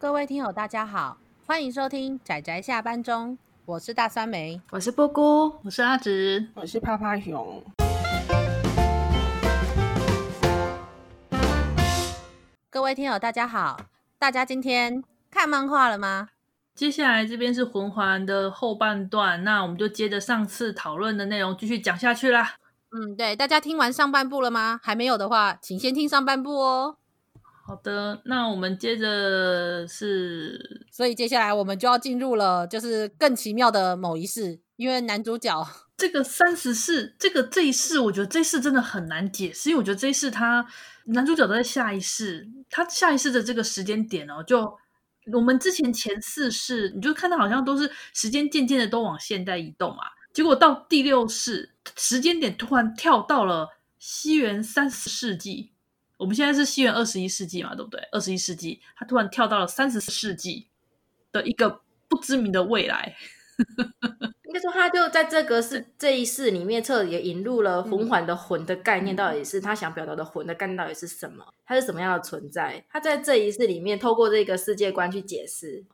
[0.00, 7.60] 各位听友，大家好，欢迎收听仔仔下班中，我是大酸梅，我是波姑，我是阿直，我是趴趴熊。
[12.70, 13.80] 各位听友，大家好，
[14.20, 16.28] 大家今天看漫画了吗？
[16.76, 22.54] 接下来这边是魂环的后半段，那我们就接着上次讨论的内容继续讲下去啦。
[22.92, 24.78] 嗯，对，大家听完上半部了吗？
[24.80, 26.98] 还没有的话，请先听上半部哦。
[27.68, 40.66] 好的，那我们接着是，所以接下来我们就要进入了，就是更奇妙的某一世，因为男主角 这个三十世，这个这一世，我觉得这一世真的很难解释，因为我觉得这一世他
[41.08, 44.74] 男主角都在下一世，他下一世的这个时间点哦，就
[45.34, 55.72] 我们之前前四世，你就看到好像都是时间渐渐的都往现代移动嘛，结果到第六世，时间点突然跳到了西元三十世纪。
[56.18, 58.00] 我们现在是西元二十一世纪嘛，对不对？
[58.12, 60.66] 二十一世纪，他突然跳到了三十世纪
[61.32, 63.16] 的一个不知名的未来。
[64.44, 71.44] 应该说，他就在这个是这一世里面，彻底也引入了魂环的魂的概念，到底是他想表达的魂的概念到底是什么？
[71.64, 72.84] 它是什么样的存在？
[72.88, 75.84] 他在这一世里面，透过这个世界观去解释。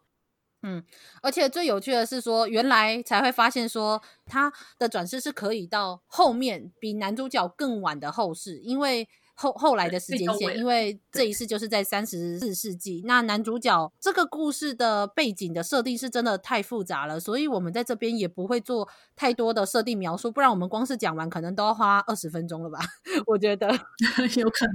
[0.63, 0.83] 嗯，
[1.21, 9.07] 而且最有趣的是说，原来才会发现说，他的转世是可以到后面比男主角更晚的后世，因为。
[9.35, 13.03] 后后来的时间线，因为这一世就是在三十四世纪。
[13.05, 22.79] 那男主角这个故事的背景的设定是真的太复杂了，所以我们在这边也不会做太多的设定描述，不然我们光是讲完可能都要花二十分钟了吧？
[23.27, 23.69] 我觉得
[24.37, 24.75] 有可能。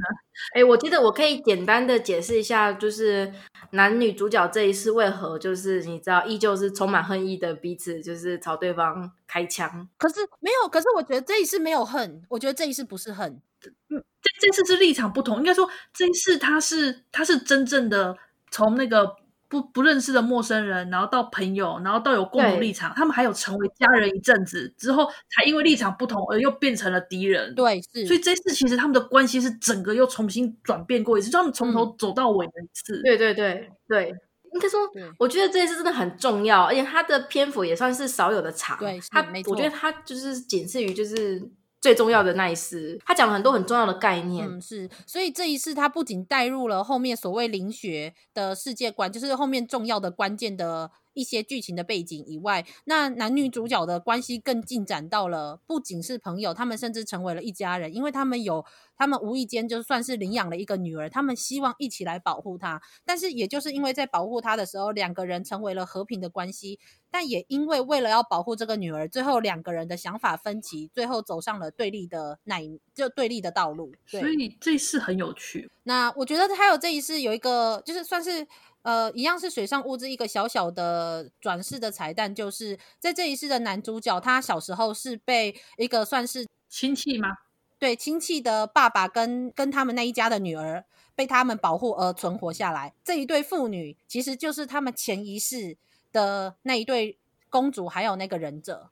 [0.54, 3.34] 哎、欸，我记得我可以简单的解释一下，就是
[3.72, 9.88] 男女主角这一世为何就是你知道，依旧是充满恨意的彼此，就是朝对方开枪。
[9.98, 13.42] 可是没有，可是我觉得这一世没有恨，我觉得这一世不是恨。
[13.90, 14.02] 嗯，
[14.40, 18.16] 这这次是立场不同，应该说这一次他是他是真正的
[18.52, 19.16] 从那个
[19.48, 27.54] 不不认识的陌生人，然后到朋友，然后到有共同立场，他们还有成为家人一阵子之后，才因为立场不同而又变成了敌人。
[27.56, 28.06] 对，是。
[28.06, 33.02] 所以这次其实他们的关系是整个又重新转变过一次，就他们从头走到尾的一次。
[33.02, 34.16] 嗯、对对对对，
[34.54, 34.80] 应该说，
[35.18, 38.78] 我觉得这一次真的很重要，而且他的篇幅也算是少有的长。
[38.78, 41.52] 对，他，我觉得他就是仅次于就是。
[41.82, 44.48] 最重要的那一世，他讲了很多很重要的概念。
[44.48, 50.92] 嗯，是，所以这一世他不仅带入了后面所谓灵学的世界观，就是后面重要的关键的。
[51.14, 58.64] 一些剧情的背景以外，那男女主角的关系更进展到了不仅是朋友，他们甚至成为了一家人，因为他们有
[58.96, 62.82] 他们无意间就算是领养了一个女儿，他们希望一起来保护她。
[63.06, 73.94] 但是也就是因为在保护她的时候，两个人成为了和平的关系，但也因为为了要保护这个女儿，最后两个人的想法分歧，最后走上了对立的那一就对立的道路。
[74.06, 75.70] 所以这一世很有趣。
[75.84, 78.48] 那我觉得还有这一世有一个就是算是。
[78.90, 87.30] 呃，一样是水上物质一个小小的转世的彩蛋，就是在这一世的男主角，他小时候是被一个算是亲戚吗？
[87.78, 90.84] 对，亲戚的爸爸跟跟他们那一家的女儿
[91.14, 92.96] 被他们保护而存活下来。
[93.04, 95.78] 这一对父女其实就是他们前一世
[96.12, 98.90] 的那一对公主，还有那个忍者。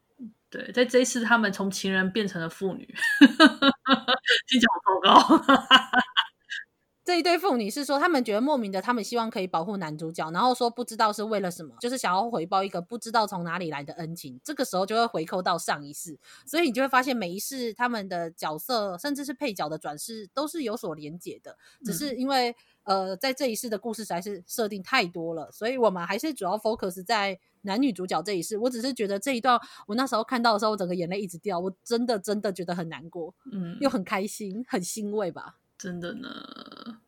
[0.51, 2.85] 对，在这一世他们从情人变成了父女，
[4.45, 5.43] 听起来好糟糕。
[7.07, 14.37] 这一对妇女是说，他们觉得莫名的，他们希望可以保护男主角，然后说不知道是为了什么，就是想要回报一个不知道从哪里来的恩情。
[14.43, 21.57] 这个时候就会回扣到上一世，所以你就会发现每一世他们的角色，甚至是配角的转世都是有所连结的。
[21.85, 22.53] 只是因为、
[22.83, 28.57] 嗯、呃，在这一世的故事实在是设定太多了，所以我们还是主要 focus 在男女主角这一世。
[28.57, 29.57] 我只是觉得这一段
[29.87, 35.55] 我那时候看到的时候，我整个眼泪一直掉，我真的真的觉得很难过，嗯，又很开心，很欣慰吧。
[35.77, 36.29] 真的呢，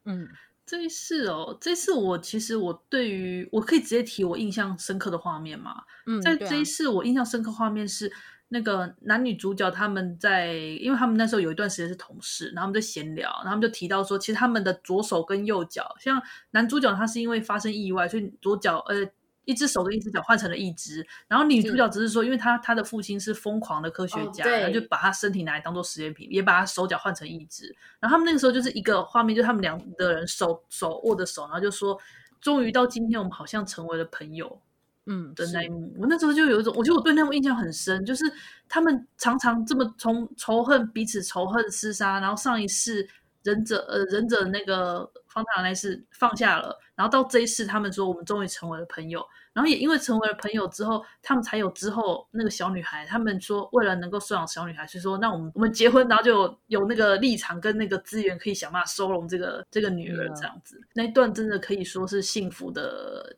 [0.05, 0.27] 嗯，
[0.65, 8.11] 这一次哦，这一世我其实我对于我可以直接提我印象深刻的画面嘛，嗯，在这一次我印象深刻画面是
[8.49, 19.09] 那个男女主角他们在，因为他们那时候有一段时间是同事，然后他们就闲聊，然后他们就提到说，其实他们的左手跟右脚，像男主角他是因为发生意外，所以左脚呃。
[19.49, 27.75] 一只手跟一只脚换成了一只，然后女主角只是说，因为她她的父亲是疯狂的科学家，然后就把她身体拿来当做实验品，也把她手脚换成一只。
[27.99, 31.99] 然后他们那个时候就是一个画面，就他们两个人手手握着手，然后就说，
[32.39, 34.61] 终于到今天我们好像成为了朋友，
[35.07, 35.91] 嗯的那一幕。
[35.97, 38.23] 我那时候就有一种，我觉得我对那幕印象很深，就是
[38.67, 43.09] 他们常常这么从仇恨彼此仇恨厮杀，然后上一世
[43.41, 46.79] 忍者呃忍者那个方太郎那世放下了。
[46.99, 49.25] 然后到这一世，他们说我们终于成为了朋友。
[49.53, 53.05] 然后也因为成为了朋友之后，他们才有之后那个小女孩。
[53.05, 60.77] 他们说为了能够收养小女孩，所以说那我们我们结婚，然后就有有那个立场跟那个资源，可以想办法收容这个这个女儿这样子。
[60.93, 63.33] 那一段真的可以说是幸福的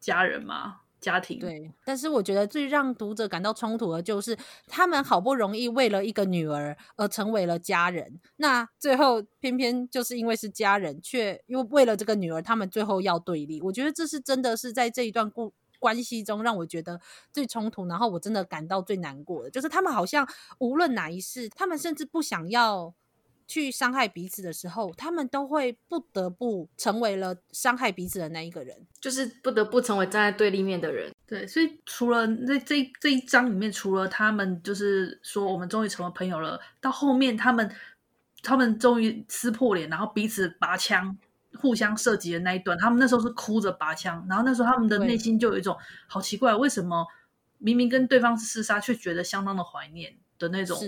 [0.00, 0.78] 家人吗？
[1.00, 1.38] 家庭。
[1.38, 4.36] 对，但是我觉得最让读者感到冲突的就是，
[4.66, 13.60] 他们好不容易为了一个女儿而成为了家人，那最后偏偏就是因为是家人，却又为了这个女儿，他们最后要对立。
[13.62, 17.00] 我觉得这是真的是在这一段故关系中让我觉得
[17.32, 20.28] 最冲突，然后我真的感到最难过的，就是他们好像
[20.58, 22.94] 无论哪一世，他们甚至不想要。
[23.48, 31.10] 去伤害彼此的时候，他们都会不得不成为了伤害彼此的那一个人，就是不得不成为站在对立面的人。
[31.26, 37.74] 对，所以除了那这这一章里面，除了他们就是说我们终于成为朋友了，到后面他们
[38.42, 41.16] 他们终于撕破脸，然后彼此拔枪，
[41.58, 45.74] 互相射击的那一段，他们那时候是哭着拔枪，然后那时候他们的内心就有一种
[46.06, 47.06] 好奇怪，为什么
[47.56, 50.78] 明明跟对方是厮杀，却觉得相当的怀念的那种。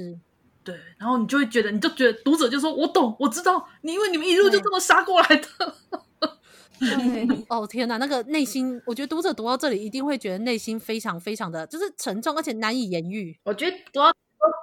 [0.62, 5.74] 对，然后你就会觉得，你就觉得读者就说：“我懂，我知道，你因为你们一路就这么杀过来的。
[7.48, 13.38] ”哦天哪，那个内心，我觉得读者读到这里一定会觉得内心非常非常的就是沉重，而且难以言喻。
[13.44, 14.12] 我觉得读到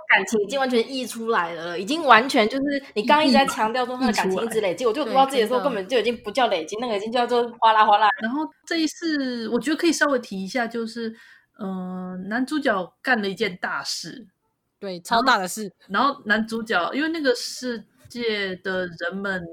[0.09, 8.07] 感情已经完全溢出来了，已经完全就是你刚刚一直在强调说他的感情一直累积，我就读到自己的时候根本就已经不叫累积，那个已经叫做哗啦哗啦。
[8.21, 11.09] 然后这一次，我觉得可以稍微提一下，就是
[11.59, 14.27] 嗯、呃，男主角干了一件大事。
[14.79, 15.71] 对，超大的事。
[15.87, 19.43] 然后男主角，因为那个世界的人们，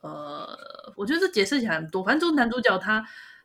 [0.00, 0.48] 呃，
[0.96, 2.02] 我觉得这解释起来很多。
[2.02, 3.04] 反正就是男主角他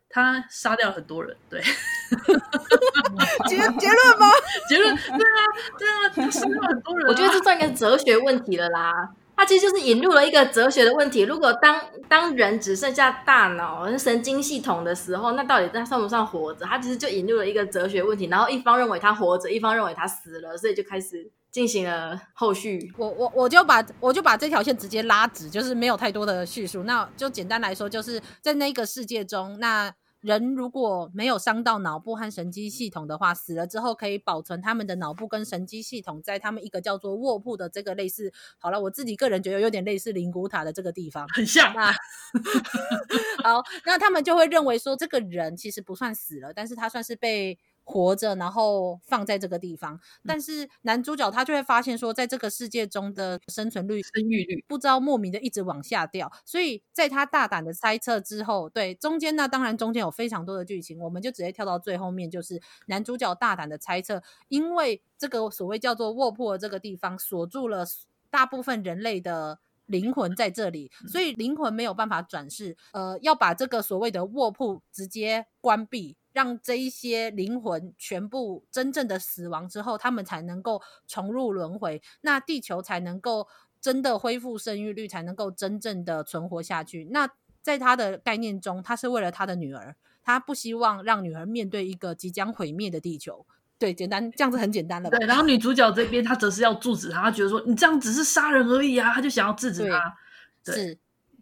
[0.10, 1.62] 他杀掉了很多人，对。
[3.48, 4.28] 结 结论吗？
[4.70, 5.40] 结论，对啊，
[5.78, 7.10] 对啊，他杀掉了很多人啊。
[7.10, 9.10] 我觉得这算一个哲学问题了啦。
[9.42, 16.64] 他其实就是引入了一个哲学的问题：如果当当人只剩下大脑、神经系统的时候，那到底他算不算活着？
[16.64, 18.28] 他其实就引入了一个哲学问题。
[18.28, 22.94] 然后一方认为他活着，一方认为他死了，所以就开始进行了后续。
[23.00, 26.84] 我我我就把我就把这条线直接拉直，就是没有太多的叙述。
[26.84, 29.92] 那就简单来说，就是在那个世界中，那。
[30.22, 41.74] 人如果没有伤到脑部和神经系统的话，死了之后可以保存他们的脑部跟神经系统在他们一个叫做卧铺的这个类似，好了，我自己个人觉得有点类似灵骨塔的这个地方，很像。
[41.74, 41.92] 那
[43.44, 47.58] 好，那他们就会认为说，这个人其实不算死了，但是他算是被。
[47.92, 67.86] 活着，然后放在这个地方，但是男主角他就会发现说，在这个世界中的生存率、生育率不知道莫名的一直往下掉，所以在他大胆的猜测之后，对中间那当然中间有非常多的剧情，我们就直接跳到最后面，就是男主角大胆的猜测，因为这个所谓叫做卧铺的这个地方锁住了
[68.30, 76.16] 大部分人类的灵魂在这里，所以灵魂没有办法转世，呃，要把这个所谓的卧铺直接关闭。
[76.34, 83.48] 让这一些灵魂全部真正的死亡之后，他们才能够重入轮回，那地球才能够
[83.80, 87.06] 真的恢复生育率，才能够真正的存活下去。
[87.12, 87.30] 那
[87.62, 93.46] 在他的概念中，他是为了他的女儿，他不希望让女儿面对一个即将毁灭的地球。
[93.78, 95.18] 对，简单这样子很简单了吧？
[95.18, 100.18] 对，然后女主角这边，她则是要制止他，她觉得说你这样只是杀人而已啊，她就想要制止他。
[100.64, 100.76] 对。
[100.76, 100.98] 对是。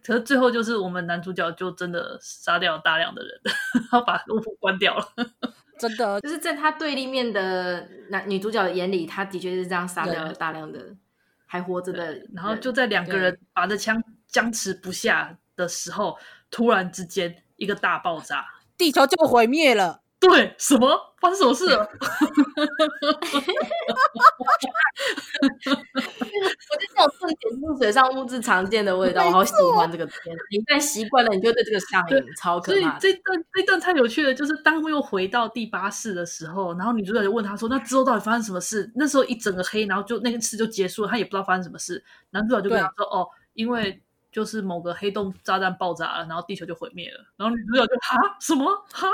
[0.09, 3.39] 可是最后就是我们男主角就真的杀掉大量的人，
[3.79, 5.07] 然后把卧铺关掉了。
[5.77, 10.79] 真的，就是在他对立面的男女主角的眼里，他的确是这样杀掉了大量的
[11.45, 12.19] 还活着的。
[12.33, 16.17] 然后就在两个人把着枪僵持不下的时候，
[16.49, 18.43] 突然之间一个大爆炸，
[18.75, 20.01] 地球就毁灭了。
[20.19, 21.77] 对，什么发生什么事了？
[21.79, 21.87] 我
[24.59, 25.71] 觉得这
[26.93, 30.15] 种重点是水上物质常见的味道，我好喜欢这个片。
[30.51, 32.99] 你一旦习惯了，你就对这个上瘾，超可怕。
[32.99, 42.03] 所以这段这段太有趣了，就是当又回到第八世的时候，然后女主角就问他说：“那之后到底发生什么事？”那时候一整个黑，然后就那个次就结束了，他也不知道发生什么事。
[42.31, 44.01] 男主角就跟他说：“哦，因为
[44.31, 49.07] 就是某个黑洞炸弹爆炸了，然后地球就毁灭了。”然后女主角就哈什么哈？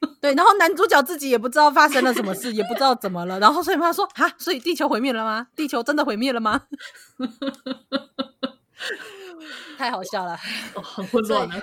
[0.20, 5.46] 对，然后男主角自己也不知道发生了什么事，也不知道怎么了，然后所以他说：“哈，所以地球毁灭了吗？
[5.54, 6.62] 地球真的毁灭了吗？”
[9.76, 10.34] 太好笑了，
[10.74, 11.54] 哦、很混乱了。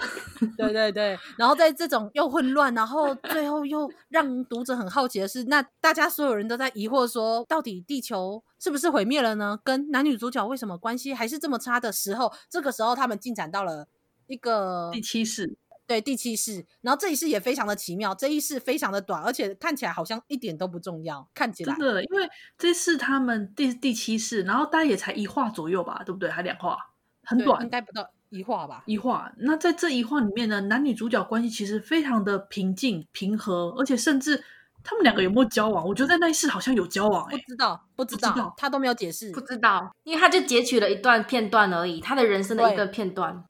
[0.58, 9.60] 对对对，然后在这种又混乱，然后最后又让读者很好奇的是，那大家所有人都在疑惑说，到底地球是不是毁灭了呢？
[9.63, 13.88] 跟男女主角为什么关系还是这么差的时候，这个时候他们进展到了
[14.25, 15.56] 一个第七世。
[15.88, 26.29] 对，第七世，然后这一世也非常的奇妙，这一世非常的短，而且看起来好像一点都不重要，看起来真的，因为这是他们第第七世，然后大概也才一画左右吧，对不对？
[26.29, 26.77] 还两画，
[27.24, 29.32] 很短，应该不到，一画吧，一画。
[29.38, 34.44] 那在这一画里面呢，男女主角关系其实非常的平静平和，而且甚至
[34.84, 35.88] 他们两个有没有交往？
[35.88, 43.44] 我觉得在那一世好像有交往，欸，不知道，不知道，知道他都没有解释，不知道，因为他就截取了一段片段而已，他的人生的一个片段，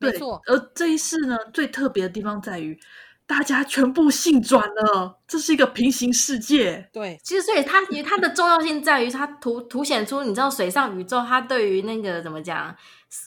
[0.00, 0.40] 对，没错。
[0.46, 2.78] 而这一世呢，最特别的地方在于。
[3.26, 6.90] 大家全部性转了，这是一个平行世界。
[6.92, 12.74] 对，其实所以它它的重要性在于它凸凸显出，你知道水上宇宙它对于那个怎么讲，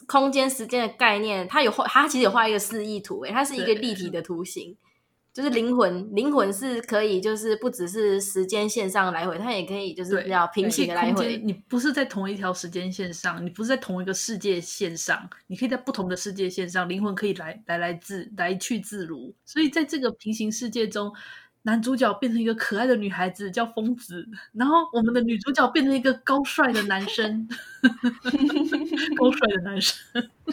[0.06, 4.76] 空间时间的概念，它有画，它其实有画一个示意图，诶，它是一个立体的图形。
[5.34, 11.36] 就是灵魂，灵魂是可以，就是不只是时间线上来回，它也可以就是比较平行的来回。
[11.38, 19.34] 你不是在同一条时间线上，你不是在同一个世界线上，你可以在不同的世界线上，灵魂可以来来来自来去自如。
[19.44, 21.12] 所以在这个平行世界中，
[21.64, 27.46] 男主角变成一个可爱的女孩子叫疯子，然后我们的女主角变成一个高帅的男生，
[29.16, 29.98] 高帅的男生，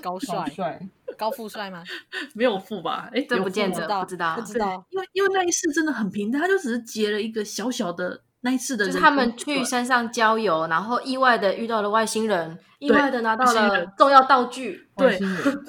[0.02, 0.80] 高帅。
[1.18, 1.84] 高富帅吗？
[2.34, 3.10] 没有富吧？
[3.14, 4.84] 哎，这不见得，不知道，不知道。
[4.90, 15.20] 因为因为那一世真的很平淡，他就只是结了一个小小的那一次的人，就是他们去山上郊游，然后意外的遇到了外星人，意外的拿到了重要道具，对，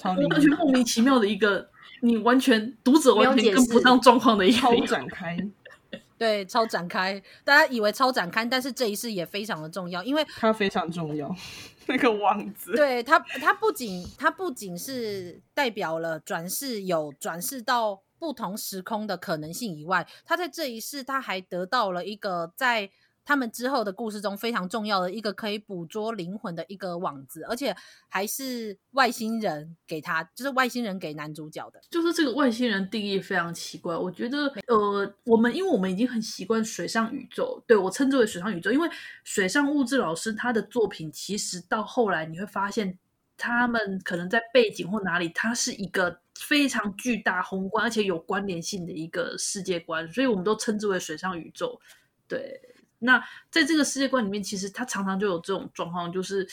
[0.04, 1.68] 完全 莫名其妙的一个，
[2.04, 5.38] 你完全读者完全跟不上状况的一个超展开，
[6.18, 11.32] 对，超展开，大家以为超展开，但是这一世也非常的重要，因为它非常重要。
[11.86, 22.90] 那个网子，对它，它不仅它不仅是代表了转世有转世到不同时空的可能性以外，它在这一世，它还得到了一个在。
[23.24, 27.74] 他们之后的故事中非常重要的一个可以捕捉灵魂的一个网子，而且
[28.08, 31.80] 还是外星人给他，就是外星人给男主角的。
[31.88, 38.88] 就是这个外星人定义非常奇怪，我觉得，呃，我们因为我们已经很习惯水上宇宙，对，我称之为水上宇宙，因为
[39.22, 42.98] 水上物质老师他的作品其实到后来你会发现，
[43.36, 51.80] 他们可能在背景或哪里，它是一个非常巨大宏观而且有关联性的一个世界观，所以我们都称之为水上宇宙，
[52.26, 52.60] 对。
[53.02, 56.46] 那在这个世界观里面，其实它常常就有这种状况，就是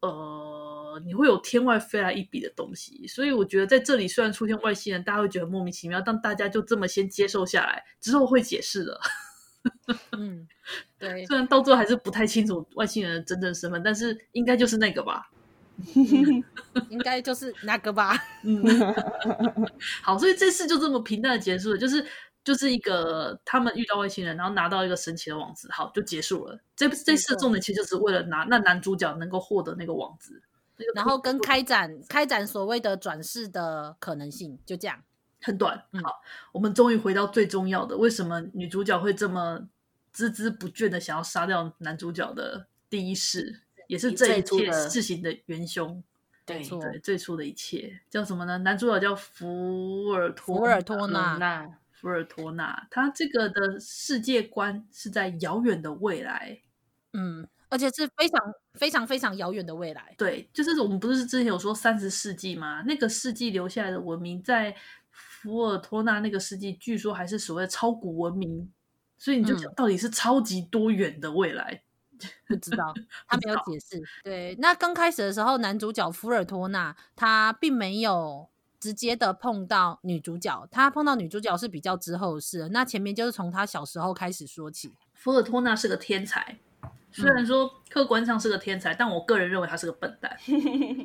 [0.00, 3.06] 呃，你会有天外飞来一笔的东西。
[3.06, 9.00] 所以我觉得在这里虽然出现外星人，大家会觉得莫名其妙，但大家就这么先接受下来，之后会解释的。
[10.12, 10.46] 嗯，
[10.98, 11.24] 对。
[11.26, 15.30] 虽然到最后还是不太清楚外星人的真正身份，但是应该就是那个吧？
[15.94, 16.44] 嗯、
[16.88, 18.16] 应该就是那个吧？
[18.44, 18.62] 嗯。
[20.02, 22.04] 好，所以这次就这么平淡的结束了，就是。
[22.46, 26.56] 就是一个他们遇到外星人，然后拿到一个神奇的网子，好，就结束了。
[26.76, 30.40] 这这次的重点其实就是为了拿那男主角能够获得那个网子，
[30.94, 35.02] 然后跟开展开展所谓的转世的可能性，就这样
[35.42, 35.76] 很短。
[36.04, 36.22] 好，
[36.52, 39.66] 我们终于回到最重要的，为什么女主角会这么
[40.14, 46.00] 孜孜不倦的想要杀掉男主角的第一世，也是这一切事情的元凶。
[46.44, 48.58] 对对，最初的一切叫什么呢？
[48.58, 51.76] 男主角叫福尔托福尔托纳。
[51.98, 56.60] 福尔托纳，他这个的世界观是在遥远的未来，
[57.14, 60.14] 嗯，而且是非常非常非常遥远的未来。
[60.18, 62.82] 对，就是我们不是之前有说三十世纪吗？
[62.82, 64.76] 那个世纪留下来的文明，在
[65.10, 68.70] 福尔托纳那个世纪，据说还是所谓的超古文明。
[69.18, 71.82] 所以你就想，到底是超级多远的未来？
[72.12, 72.92] 嗯、不知道，
[73.26, 74.02] 他没有解释。
[74.22, 78.50] 对，那刚开始的时候，男主角福尔托纳他并没有。
[78.86, 82.68] 直接的碰到女主角，他碰到女主角是比较之后的事。
[82.68, 84.92] 那前面就是从他小时候开始说起。
[85.12, 86.56] 福尔托纳是个天才，
[87.10, 90.36] 虽然说客观上是个天才，嗯、但我个人认为他是个笨蛋。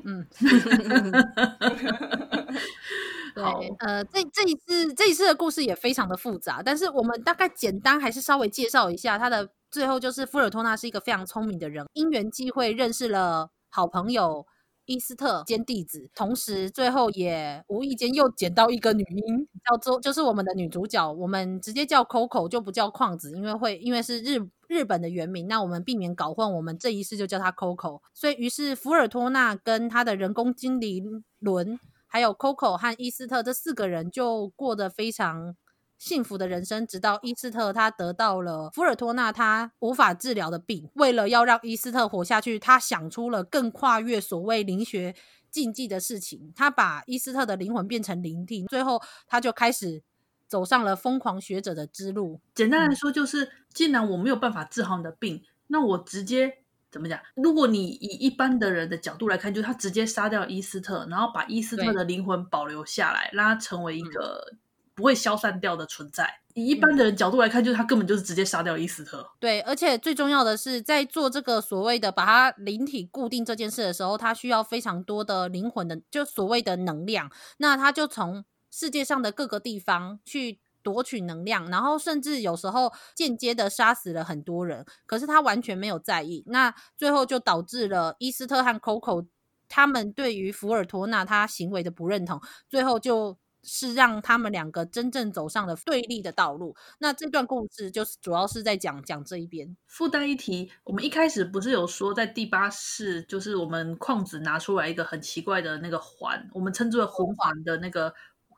[0.06, 0.24] 嗯，
[3.34, 3.44] 对，
[3.80, 9.50] 呃，这这一次这一次的故事也非常的复杂，但是我们大概简单还是稍微介绍一下他的。
[9.72, 14.46] 最后就是福尔托纳是一个非常聪明的人，因缘际会认识了好朋友。
[14.92, 28.02] 伊斯特兼弟子，同时最后也无意间又捡到一个女婴，叫做就是我们的女主角，我们直接叫 Coco 就不叫矿子，因为会因为是日日本的原名，那我们避免搞混，我们这一世就叫她 Coco。
[28.14, 35.56] 所以于是福尔托纳跟他的人工精灵伦，还有 Coco 和伊斯特这四个人就过得非常。
[36.02, 40.90] 幸福的人生，直到伊斯特他得到了福尔托纳他无法治疗的病。
[40.96, 45.14] 为了要让伊斯特活下去，他想出了更跨越所谓灵学
[45.52, 46.52] 禁忌的事情。
[46.56, 50.02] 他把伊斯特的灵魂变成灵体，最后他就开始
[50.48, 52.42] 走上了疯狂学者的之路。
[52.56, 56.52] 简单来说，就是、嗯、既然我没有办法治好你的病，那我直接
[56.90, 57.20] 怎么讲？
[57.36, 64.56] 如果你以一般的人的角度来看，就是他直接杀掉伊斯特，然后把伊斯特的灵魂保留下来，让他成为一个。
[64.94, 69.26] 不会消散掉的存在，以一般的人角度来看，就是他根本就是直接杀掉伊斯特。
[69.40, 77.32] 对，而且最重要的是，在做这个所谓的把他灵体固定这件事的时候，他需要非常多的灵魂的，就所谓的能量。
[77.58, 86.44] 那他就从世界上的各个地方去夺取能量，然后甚至有时候间接的杀死了很多人，可是他完全没有在意。
[86.48, 89.26] 那最后就导致了伊斯特和 Coco
[89.70, 93.38] 他们对于福尔托纳他行为的不认同，最后就。
[93.64, 96.76] 是让他们两个真正走上了对立的道路。
[97.00, 99.78] 那这段故事就是主要是在讲讲这一边。
[99.88, 108.14] 附带一提，我们一开始不是有说，在第八世，就是我们矿子拿出来一个很奇怪的那个环，我们称之为魂环的那个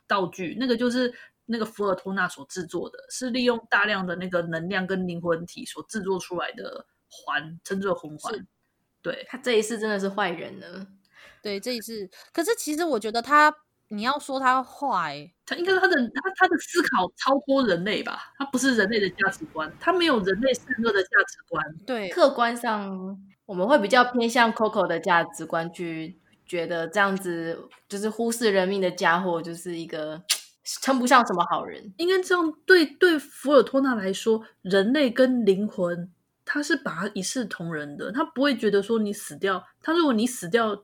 [0.07, 1.13] 道具，那个就是
[1.45, 8.33] 那个福尔托纳所制作的，是利用大量的那个能量跟灵魂体所制作出来的环，称之为魂环。
[9.01, 10.87] 对，他这一次真的是坏人了。
[11.41, 13.53] 对，这一次，可是其实我觉得他。
[13.93, 18.33] 你要说他坏，他应该是他的他他的思考超脱人类吧？
[18.39, 21.63] 他不是人类的价值观，他没有人类善恶的价值观。
[21.85, 30.23] 对，客观上我们会比较偏向 Coco 的价值观，去觉得这样子就是忽视人命的家伙就是一个
[30.81, 31.93] 称不上什么好人。
[31.97, 36.11] 应该这样，对对，福尔托纳来说，人类跟灵魂，
[36.43, 40.83] 他是把他一视同仁的，他不会觉得说你死掉，他如果你死掉。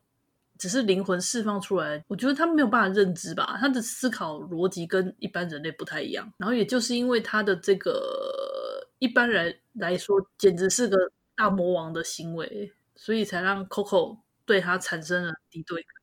[0.60, 6.32] 只是灵魂释放出来，我觉得他没有办法认知吧，他的思考逻辑跟一般人类不太一样。
[6.38, 10.98] 然后也就是因为他的这个一般人来说简直是个
[11.36, 15.94] 大魔王的行为，所以才让 Coco 对他产生了敌对感。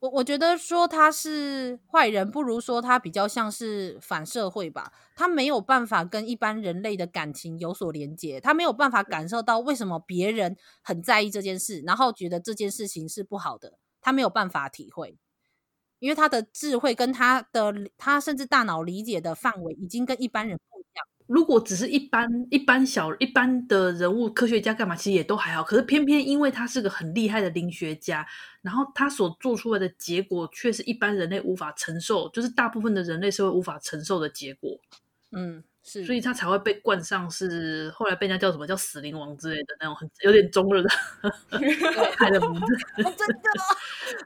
[0.00, 4.92] 我我觉得说他是坏人，不如说他比较像是反社会吧。
[5.14, 13.78] 他没有办法跟一般人类的感情有所连接，他没有办法感受到为什么别人很在意这件事，然后觉得这件事情是不好的。
[14.02, 15.16] 他没有办法体会，
[16.00, 21.06] 因为他的智慧跟他的他甚至大脑理解的范围已经跟一般人不一样。
[21.28, 25.62] 如果只是一般一般小一般的人物科学家干嘛，其实也都还好。
[25.62, 28.26] 可是偏偏因为他是个很厉害的灵学家，
[28.60, 34.78] 然后他所做出来的结果却是一般人类无法承受，就是大部分的人类社会无法承受的结果。
[35.30, 35.62] 嗯。
[35.82, 40.88] 是，所以他才会被冠上是后来被人家叫什么叫死灵王之类的那种很有点中二的
[42.16, 42.66] 他的名字。
[42.96, 43.50] 真的，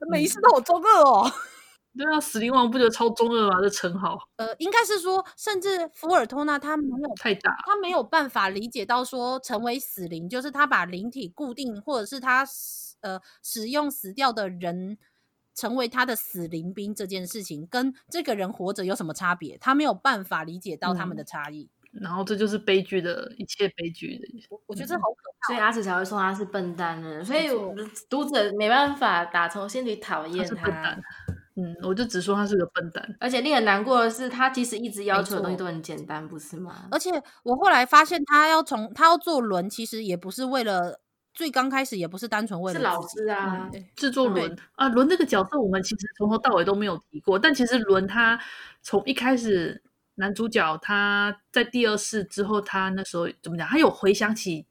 [0.10, 1.30] 每一次都好中二哦。
[1.96, 3.58] 对啊，死灵王不觉得超中二吗？
[3.62, 4.18] 这称号。
[4.36, 12.46] 呃，应该是说，甚至福尔托纳他没有太大，他没有办法理解到说，成为死灵就是他把灵体固定，或者是他
[13.00, 14.98] 呃使用死掉的人。
[15.57, 19.57] 成为他的死灵兵这件事情，跟这个人活着有什么差别？
[19.59, 21.71] 他没有办法理解到他们的差异。
[21.95, 24.47] 嗯，然后这就是悲剧的一切悲剧的。
[24.51, 27.25] 我我觉得这好可怕，所以阿紫才会说他是笨蛋呢。
[27.25, 27.49] 所以
[28.11, 30.71] 读者没办法打从心里讨厌他。
[30.71, 31.01] 他
[31.59, 33.16] 嗯，我就只说他是个笨蛋。
[33.19, 36.87] 而且令人难过的是，他其实一直要求的东西都很简单，不是吗？
[36.90, 37.11] 而且
[37.45, 41.01] 我后来发现，他要从他要做轮，其实也不是为了。
[41.37, 47.38] 最刚开始也不是单纯为了是老师啊，制、嗯、作轮啊，轮这个角色我们其实从头到尾都没有提过。
[47.38, 48.40] 但其实轮他
[48.81, 49.83] 从一开始，
[50.14, 53.68] 男主角他在第二世之后，他那时候怎么讲？
[53.68, 54.64] 他有回想起，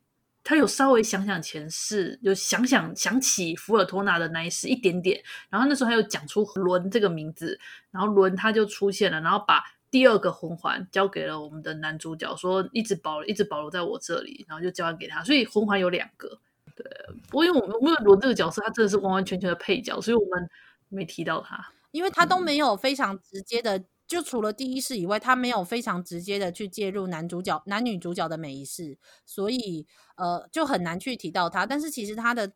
[0.43, 5.21] 他有稍微想想前世，有想想想起福尔托纳的那一世一点点。
[5.51, 7.59] 然后那时候他又讲出轮这个名字，
[7.91, 15.23] 然后轮他就出现了，然后把第二个魂环交给了我们的男主角，说一直保一直保留在我这里，然后就交还给他。
[15.23, 16.39] 所以魂环有两个。
[16.75, 16.85] 对，
[17.29, 20.49] 不过因为我们因为罗这个角色，他真的是完完全全的配角，所以我们
[20.89, 21.57] 没提到他，
[21.91, 31.65] 因为他都没有非常直接的，嗯、就除了第一世以外，他没有非常直接的去介入男主角、男女主角的每一世，所以呃，就很难去提到他。
[31.65, 32.51] 但是其实他的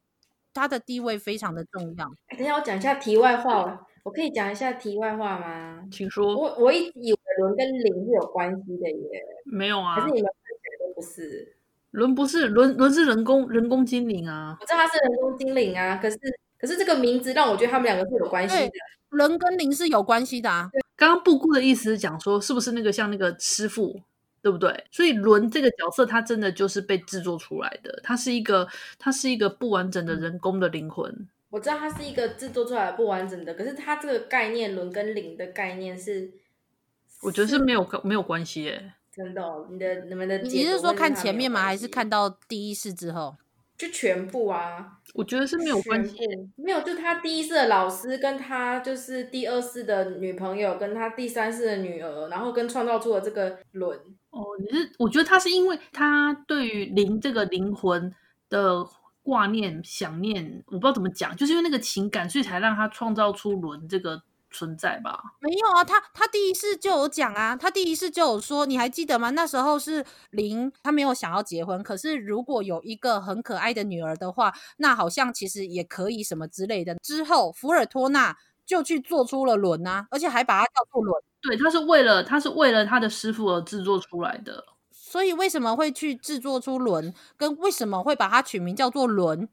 [0.54, 2.12] 他的地位非常的重要。
[2.38, 5.88] 等一下，我讲一下题外话，我可以讲一下题外话吗？
[5.90, 6.36] 请说。
[6.36, 11.56] 我我一直以为轮跟灵是有关系的耶，没有啊，可是你们看起来都不是。
[11.92, 14.58] 轮不是轮，轮是人工人工精灵啊！
[14.60, 16.18] 我知道他是人工精灵啊，可是
[16.60, 18.72] 可是这个名字让我觉得他们两个是有关系的。
[19.18, 20.70] 人跟灵是有关系的啊。
[20.96, 24.02] 刚刚布姑的意思是讲说，是不是那个像那个师傅，
[24.42, 24.86] 对不对？
[24.92, 28.68] 所以轮这个角色，他真的就是被制作出来的，他是一个
[29.00, 31.28] 他是一个不完整的人工的灵魂。
[31.50, 36.30] 我知道他是一个制作出来的不完整的，可是他这个概念轮跟灵的概念是，
[37.24, 38.94] 我觉得是没有没有关系耶。
[39.12, 41.62] 真的、哦，你的你们的，你是说看前面吗？
[41.62, 43.36] 还是看到第一世之后？
[43.78, 45.00] 就全部啊？
[45.14, 46.18] 我觉得是没有关系，
[46.58, 53.98] 没有，就他第一世的老师跟他就是第二世的女朋友，跟他第三世的女儿，然后跟创造出了这个轮。
[54.32, 54.92] 哦，你是？
[55.00, 58.14] 我觉得他是因为他对于灵这个灵魂
[58.50, 58.86] 的
[59.24, 65.22] 挂念、想念，我不知道怎么讲，就是因为那个情感，所以才让他创造出轮这个存在吧？
[65.40, 69.30] 没有啊，他他第一次就有讲啊，他第一次就有说，你还记得吗？
[69.32, 76.96] 那时候是零，他没有想要结婚，可是如果有一个很可爱的女儿的话，那好像其实也可以什么之类的。
[76.96, 81.22] 之后福尔托纳就去做出了轮啊，而且还把它叫做轮。
[81.42, 84.66] 对，他是为了他是为了他的师傅而制作出来的。
[84.92, 89.50] 所以为什么会去制作出轮，跟为什么会把它取名叫做轮？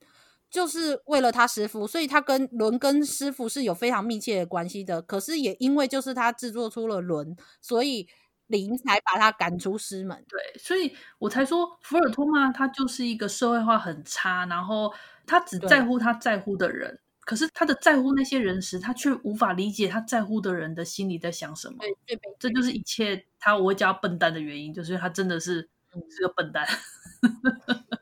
[0.57, 5.03] 就是为了他师傅，所以他跟伦跟师傅是有非常密切的关系的。
[5.03, 8.09] 可是也因为就是他制作出了伦，所以
[8.47, 10.25] 林才把他赶出师门。
[10.27, 14.95] 对，所以我才说福尔托曼他就是一个社会化很差，然后
[15.27, 21.77] 他只在乎他在乎的人，可是他的在乎那些人时，他却无法理解他在乎的人的心里在想什么。
[21.81, 25.69] 对，对，这就是一切他我会叫他笨蛋的原因，就是他真的是
[26.09, 26.67] 是个笨蛋。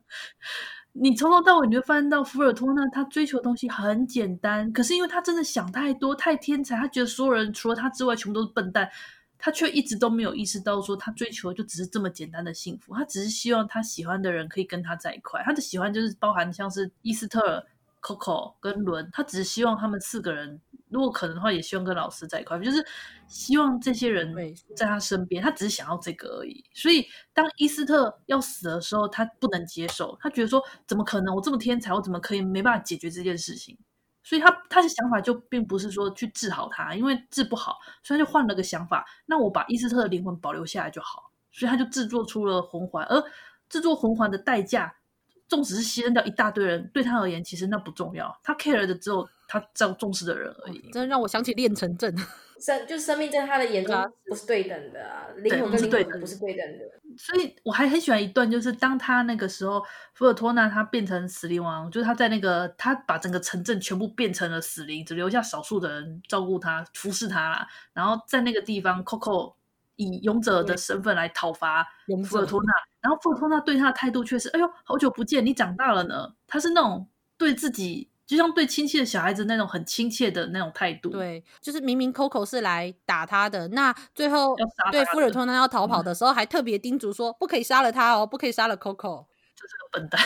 [0.96, 8.88] 你从头到尾你会发现到福尔托纳他追求的东西很简单，可是因为他真的想太多，太天才，他觉得所有人除了他之外全部都是笨蛋，
[9.36, 17.66] 他却一直都没有意识到说他追求的就只是这么简单的幸福，他只是希望他喜欢的人可以跟他在一块，他的喜欢就是包含像是伊斯特、
[18.04, 20.60] Coco 跟伦，他只是希望他们四个人。
[20.90, 22.86] 如果可能的话，也希望跟老师在一块，就是
[23.26, 24.32] 希望这些人
[24.76, 25.42] 在他身边。
[25.42, 26.62] 他只是想要这个而已。
[26.72, 31.34] 所以当伊斯特要死的时候，他不能接受，他觉得说：怎么可能？
[31.34, 33.76] 我这么天才，我怎么可以没办法解决这件事情？
[34.22, 39.04] 所以他他的想法就并不是说去治好他，因为治不好，所以他就换了个想法。
[39.26, 41.30] 那我把伊斯特的灵魂保留下来就好。
[41.56, 43.22] 所以他就制作出了魂环，而
[43.68, 44.92] 制作魂环的代价，
[45.54, 48.36] 纵使是牺牲掉一大堆人，对他而言其实那不重要。
[48.42, 49.28] 他 care 的只有。
[49.46, 52.12] 他这样重视的人而已，真的让我想起炼成阵。
[52.58, 53.94] 生就是生命在他的眼中
[54.26, 56.84] 不是对等的啊，灵魂跟灵魂不是对等的。
[57.16, 59.82] 所以我还很喜欢一段，就是当他那个时候，
[60.14, 67.68] 福尔托纳他变成死灵王，就是他在那个他把整个城镇全部变成了死灵，只留下少数的人照顾他、服侍他啦。
[67.92, 69.54] 然后在那个地方，Coco
[69.96, 71.86] 以勇者的身份来讨伐
[72.26, 76.34] 福尔托纳，然后福尔托纳对他的态度却是：哎呦，好久不见，你长大了呢。
[76.46, 78.10] 他是那种对自己。
[78.26, 84.56] 就像对亲戚的小孩子那种很亲切的那种态度，对，就是明明 Coco 是来打他的，那最后
[84.90, 89.26] 对福尔托纳要逃跑的时候，还特别叮嘱说不可以杀了他哦，不可以杀了 Coco，就
[89.66, 90.20] 是个笨蛋。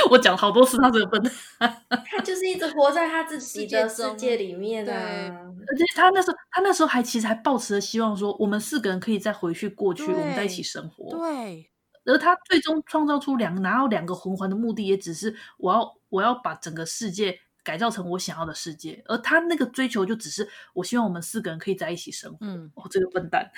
[0.10, 1.22] 我讲好多次他是个笨
[1.58, 4.94] 蛋，他就是一直活在他自己的世界里面啊。
[4.96, 11.10] 而且他那时候，他那时候还其实还抱持了希望说，我们四个人可以再回去过去，我们在一起生活。
[11.16, 11.70] 对。
[12.06, 19.02] 而他最终创造出两个拿到两个魂环的目的，也只是我要我要把整个世界改造成我想要的世界。
[19.04, 22.38] 而他那个追求就只是我希望我们四个人可以在一起生活。
[22.40, 23.48] 嗯，哦，这个笨蛋。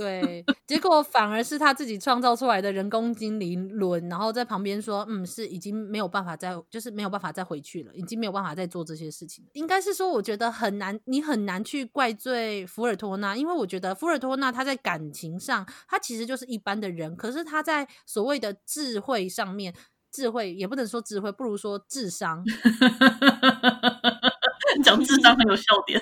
[0.00, 19.74] 对， 结果反而是他自己创造出来的人工精灵轮，然后在旁边说：“嗯，是已经没有办法再，就是没有办法再回去了，已经没有办法再做这些事情。”应该是说，我觉得很难，你很难去怪罪福尔托纳，因为我觉得福尔托纳他在感情上，他其实就是一般的人，可是他在所谓的智慧上面，
[20.10, 22.42] 智慧也不能说智慧，不如说智商。
[24.82, 26.00] 讲智商很有笑点。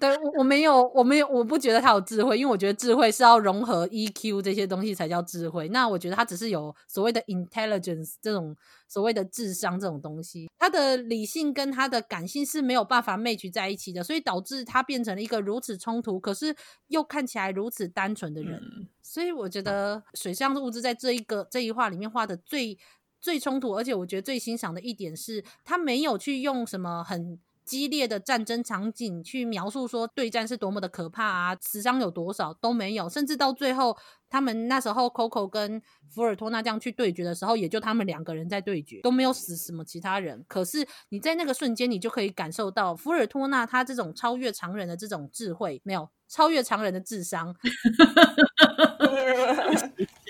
[0.00, 5.68] 对，我我没有，我没有，我不觉得他有智慧，因为我觉得智慧是要融合 EQ 这些东西才叫智慧。
[5.68, 8.56] 那我觉得他只是有所谓的 intelligence 这种
[8.88, 16.56] 所谓的智商这种东西，他的理性跟他的感性是没有办法 match 在一起的，所以导致他变成了一个如此冲突，可是
[16.88, 18.58] 又看起来如此单纯的人。
[18.58, 22.78] 嗯、所以我觉得水上的物质在这一个这一话里面画的最
[23.20, 27.38] 最冲突，而且我觉得最欣赏的一点是，他没有去用什么很。
[27.70, 33.96] 激烈的战争场景去描述说对战是多么的可怕啊，死伤有多少都没有，甚至到最后
[34.28, 35.80] 他们那时候 Coco 跟
[36.12, 40.44] 福尔托纳这样去对决的时候，也就他们两个人在对决，都没有死什么其他人。
[40.48, 47.54] 可是你在那个瞬间，你就可以感受到福尔托纳他这种超越常人的这种智慧，没有超越常人的智商。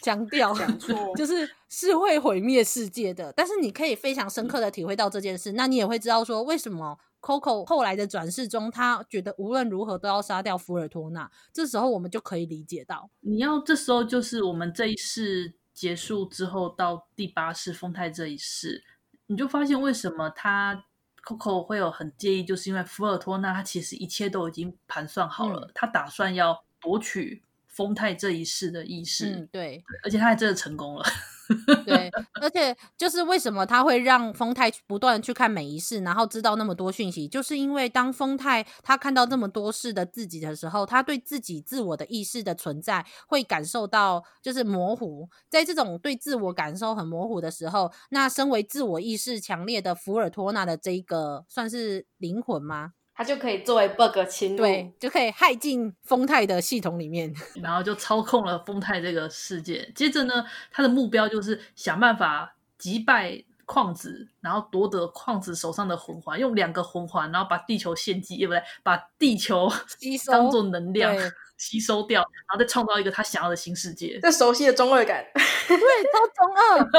[0.05, 6.99] 强调讲错，就是是会毁灭世界的，但是你可以非常深刻的体会到这件事，那你也会知道说为什么。
[7.21, 11.31] Coco 后来的转世中，他觉得无论如何都要杀掉福尔托纳。
[11.53, 18.83] 这时候我们就可以理解到，你要这时候就是我们这一世结束之后到第八世丰泰这一世，
[19.27, 20.85] 你就发现为什么他
[21.25, 27.43] Coco 会有很介意，就是因为福尔托纳他其实一切都已经盘算好了，嗯、他打算要夺取
[27.75, 29.27] 丰泰这一世的意识。
[29.31, 31.05] 嗯，对，而且他还真的成功了。
[31.85, 32.09] 对，
[32.41, 45.29] 而且就是为什么他会让丰泰不断去看每一世，然后知道那么多讯息，就是因为当丰泰他看到这么多世的自己的时候，他对自己自我的意识的存在会感受到就是模糊。
[45.49, 52.93] 在这种对自我感受很模糊的时候，那身为自我意识强烈的福尔托纳的这一个算是灵魂吗？
[53.21, 57.31] 他就可以作为 bug 侵入，对，就可以害进丰泰的系统里面，
[57.63, 59.93] 然后就操控了丰泰这个世界。
[59.95, 68.63] 接着呢，他的目标就是想办法击败矿子，然后夺得矿子手上的魂环，用两个魂环，然后把地球献祭，也不对？
[68.83, 71.15] 把地球吸收当做能量。
[71.61, 74.19] 吸收掉，然后再创造一个他想要的新世界。
[74.23, 75.23] 这熟悉的中二感，
[75.69, 76.91] 对，超中二。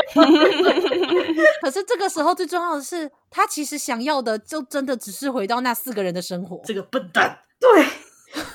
[1.62, 6.62] 可是这个时候最重要的是，他其实想要的就真的只是回到那四个人的生活。
[6.63, 7.86] 这个笨蛋，对，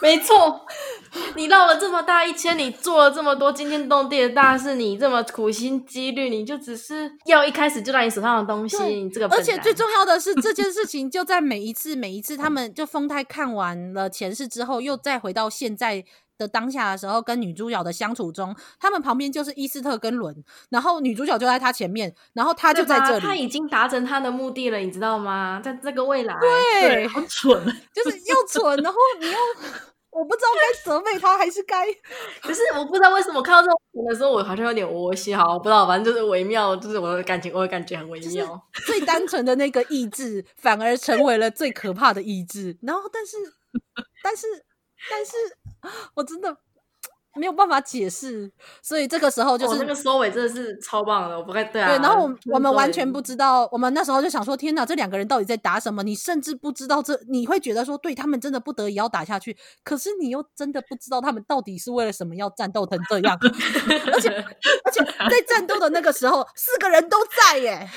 [0.01, 0.65] 没错。
[1.37, 8.77] 你绕了这么大一圈，你做了这么多惊天动地的大事，你这么苦心积虑，你就只是要一开始就在你手上的东西。
[8.85, 16.05] 你这个，而且最重要的是，这件事情就在每一次、每一次，他们就丰泰看完了前世之后，又再回到现在
[16.39, 20.35] 的当下的时候，跟女主角的相处中，他们旁边就是伊斯特跟伦，
[20.71, 25.61] 然后女主角就在他前面，然后他就在这里，他已经达成他的目的了，你知道吗？
[25.65, 29.37] 在这个未来，对，对很蠢， 就是又蠢，然后你又。
[30.17, 31.85] 我不知道该责备他还是该，
[32.41, 35.37] 可是我不知道为什么看到这种的时候，我好像有点窝心。
[35.37, 38.61] 好，我不知道，反正就是微妙，就是我的感情，我的感觉很微妙。
[38.87, 42.79] 最单纯的那个意志，反而成为了最可怕的意志。
[42.81, 43.37] 然后，但是，
[44.23, 44.47] 但是，
[45.11, 45.33] 但是，
[46.17, 46.57] 我真的。
[47.37, 48.51] 没有办法解释，
[48.83, 51.89] 所以这个时候就是、哦、那个收尾真的是超棒的，我不该对啊。
[51.89, 56.03] 对，然后我我们完全不知道，我们那时候就想说，天哪，这两个人到底在打什么？
[56.03, 63.39] 你甚至不知道这，你会觉得说，对他们真的不得已要打下去，可是你又真的不知道他们到底是为了什么要战斗成这样，
[64.13, 64.29] 而且
[64.85, 67.89] 而且在战斗的那个时候，四个人都在耶。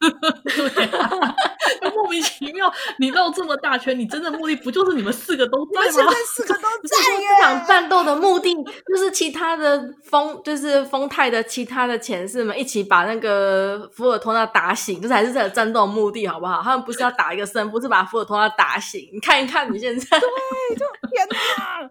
[0.00, 1.10] 对啊，
[1.94, 5.90] 莫名其妙，你绕这么大圈，你真的目的不就是你们四个都在吗？
[5.90, 7.28] 现在四个都 在耶。
[7.38, 8.54] 这场战斗的目的
[8.86, 16.60] 就是其他的丰，就是丰泰的其他的前世们一起把那个福尔托纳打醒，就是还是这个战斗的目的，好不好？
[16.62, 19.08] 他们不是要打一个胜不，是把福尔托纳打醒。
[19.12, 20.28] 你看一看，你现在对，
[20.76, 21.88] 就天哪，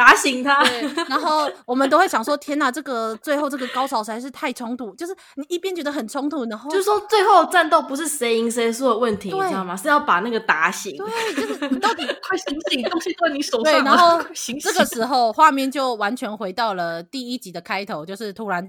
[0.00, 0.62] 打醒他。
[1.08, 7.40] 然后我们都会想说，天哪，这个最后这个高潮实在是太冲突，就是你一边觉得很冲突，然后就是说最后。
[7.50, 9.74] 战斗不是谁赢谁输的问题，你知道吗？
[9.76, 10.96] 是要把那个打醒。
[10.96, 13.64] 对，就是你到底快醒醒，东西都在你手上。
[13.74, 14.22] 对，然后
[14.62, 18.64] 这个时候画面就完全回到了第一集的开头，就是突然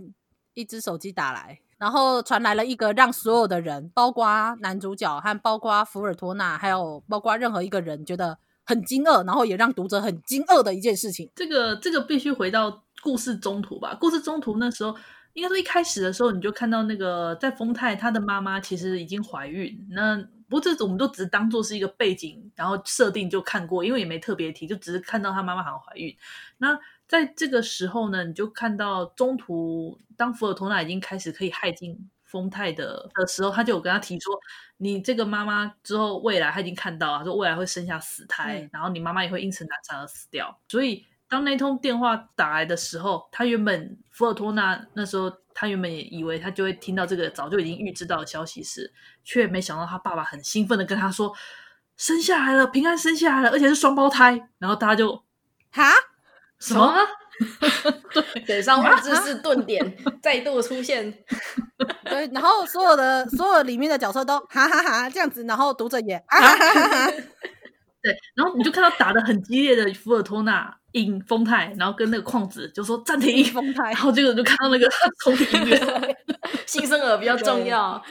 [0.56, 4.26] 一只手机打来，然后传来了一个让所有的人，包括
[4.62, 8.40] 男主角和包括福尔托纳，还有包括任何一个人觉得
[8.72, 11.30] 很惊愕，然后也让读者很惊愕的一件事情。
[11.36, 13.96] 这个这个必须回到故事中途吧？
[14.00, 14.96] 故事中途那时候。
[15.34, 19.88] 应该说一开始的时候，你就看到那个在丰泰，他的妈妈其实已经怀孕。
[19.92, 20.18] 那
[20.50, 26.14] 不过这我们都只是当做是一个背景，然后设定就看过，因为也没特别提，就只是看到他妈妈好像怀孕。
[26.58, 31.98] 那在这个时候呢，你就看到中途当福尔托纳已经开始可以害进
[32.32, 34.34] 丰泰的的时候，他就有跟他提说
[34.78, 41.06] ：“你这个妈妈之后未来他已经看到了，说未来会生下死胎，嗯、然后你妈妈也会因此难产而死掉。”所以。
[41.32, 48.92] 当那通电话打来的时候，他原本福尔托纳那时候，他原本也以为他就会听到这个早就已经预知到的消息时，
[49.24, 51.34] 却没想到他爸爸很兴奋的跟他说
[51.96, 55.24] ：“生下来了，平安生下来了，而且是双胞胎。”然后大家就
[55.72, 55.90] 哈
[56.60, 56.94] 什么？
[58.14, 61.14] 对，嘴上无知识 顿点再度出现。
[62.06, 67.12] 对，然后所有的所有里面的角色都哈哈哈这样子，然后读者也哈哈哈哈。
[68.04, 74.88] 对，然后你就看到打的很激烈的福尔托纳赢丰泰，然后跟那个矿子就说暂停丰泰，然后结果就看到那个
[75.24, 76.18] 重音乐，
[76.66, 78.02] 新生儿比较重要。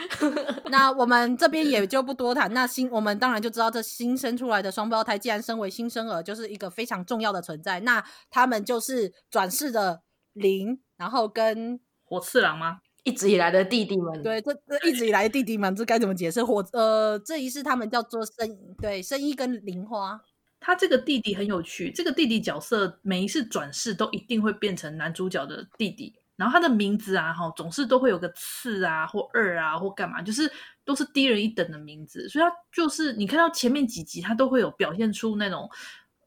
[0.70, 2.52] 那我们这边也就不多谈。
[2.54, 7.80] 那新我们当然就知道，这新生出来的双胞胎既然身为新生儿，就是一个非常重要的存在。
[7.80, 10.00] 那他们就是转世的
[10.32, 12.78] 灵，然后跟火次郎吗？
[13.04, 16.44] 一直以来的弟弟们，对，这这一直以来的弟弟们，这该怎么解释？
[16.44, 18.46] 火呃，这一世他们叫做生，
[18.78, 20.20] 对，生一跟灵花。
[20.60, 30.52] 他这个弟弟很有趣，这个弟弟角色每一次转世都一定会变成男主角的弟弟，然后他的名字啊，哈，总是都会有个次啊，或二啊，或干嘛，就是
[30.84, 35.68] 都是低人一等的名字，所以他就是你看到前面几集，他都会有表现出那种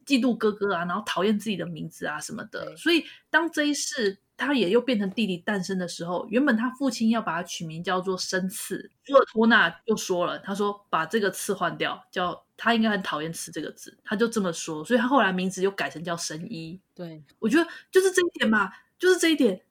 [0.06, 4.18] 嫉妒哥哥啊，然后讨厌自己的名字啊什么的，所以当这一世。
[4.36, 16.80] 他也又变成弟弟诞生的时候，原本他父亲要把他取名叫做生次，福尔托纳就说了，他说把这个次换掉，叫他应该很讨厌“吃”这个字，他就这么说，所以他后来名字又改成叫神医。
[16.96, 19.62] 对，我觉得就是这一点嘛，就是这一点，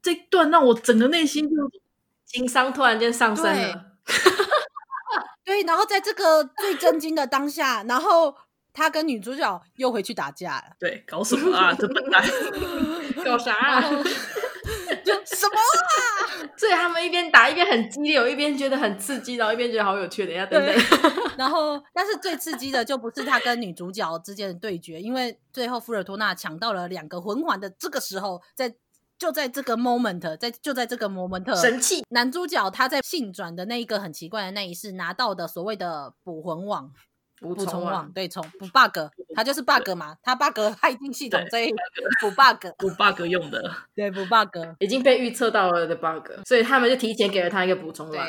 [0.00, 1.56] 这一段让我整个内心就
[2.24, 3.86] 情商突然间上升了。
[5.42, 8.36] 对，然后在这个最震惊的当下，然后
[8.72, 10.76] 他跟女主角又回去打架了。
[10.78, 12.24] 对，搞什么啊，这笨蛋！
[13.26, 13.82] 搞啥啊？
[15.06, 16.50] 就什么啊？
[16.58, 20.26] 所以他们一边打一边很激烈，我一边觉得很刺激，然后一边觉得好有趣。
[20.26, 20.74] 等一下，等等。
[21.38, 28.74] 然后，但是最刺激的就不是他跟女主角之间的对决，因为最后芙尔托纳抢到了两个魂环的这个时候，在
[29.18, 36.90] 就在这个 moment，在就在这个 moment，神器男主角他在性转的那一个很奇怪的那一世拿到的所谓的捕魂网。
[37.38, 38.98] 补充网对充补 bug，
[39.34, 41.70] 它就是 bug 嘛，它 bug 它已经系统这一
[42.20, 48.26] 补 bug 补 bug 用的，对补 bug 已经被预测到了的 bug，所以他们就提前给了他一个补充网。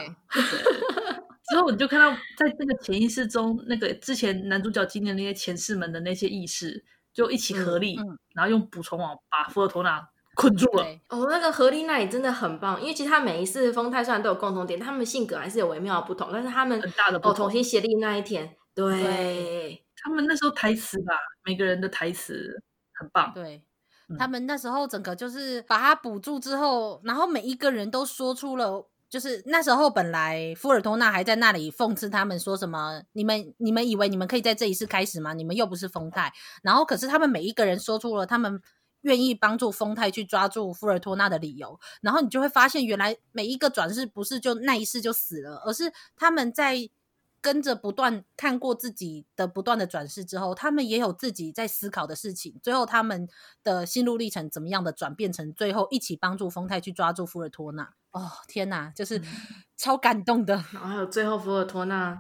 [1.50, 10.84] 之后你就看到在这个潜意识中，那个之前男主角经历那些前世们的那些意识，就一起合力，嗯嗯、然后用补充网把芙尔托纳困住了。
[11.08, 17.32] 哦，那个合力那里真的很棒，因为其实他每一次风太虽然都有共同点，他们性格还是有微妙的不同，但是他们很大的不同。
[17.32, 18.57] 哦，同心协力那一天。
[18.78, 22.62] 对，对他们那时候台词吧，每个人的台词
[22.94, 23.34] 很棒。
[23.34, 23.64] 对、
[24.08, 35.34] 嗯、他们那时候整个就是把他补住之后，然后每一个人都说出了，就是那时候本来富尔托纳还在那里讽刺他们说什么：“你们你们以为你们可以在这一世开始吗？
[35.34, 38.62] 你们又不是丰泰。”然后可是他们每一个人说出了他们
[39.02, 46.92] 愿意帮助丰泰去抓住富尔托纳的理由，然后你就会发现，原来每一个转世不是就那一世就死了，而是他们在。
[47.42, 52.60] 跟着不断看过自己的不断的转世之后，他们也有自己在思考的事情。
[52.62, 53.28] 最后他们
[53.64, 57.94] 的心路历程怎么样的转变成最后一起帮助风太去抓住福尔托纳。
[58.12, 59.22] 哦天哪，就是
[59.78, 60.56] 超感动的。
[60.74, 62.20] 然后还有最后福尔托纳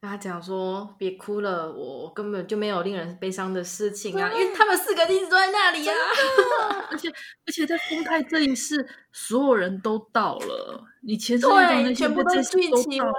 [0.00, 5.94] 跟他讲说：“别哭了，我根本就没有令人悲伤的事情啊，因为他们四个一直都在那里啊。
[6.90, 12.42] 而且而且在风太这一世，所有人都到了，你前世那些全部都聚
[12.82, 13.10] 齐了。”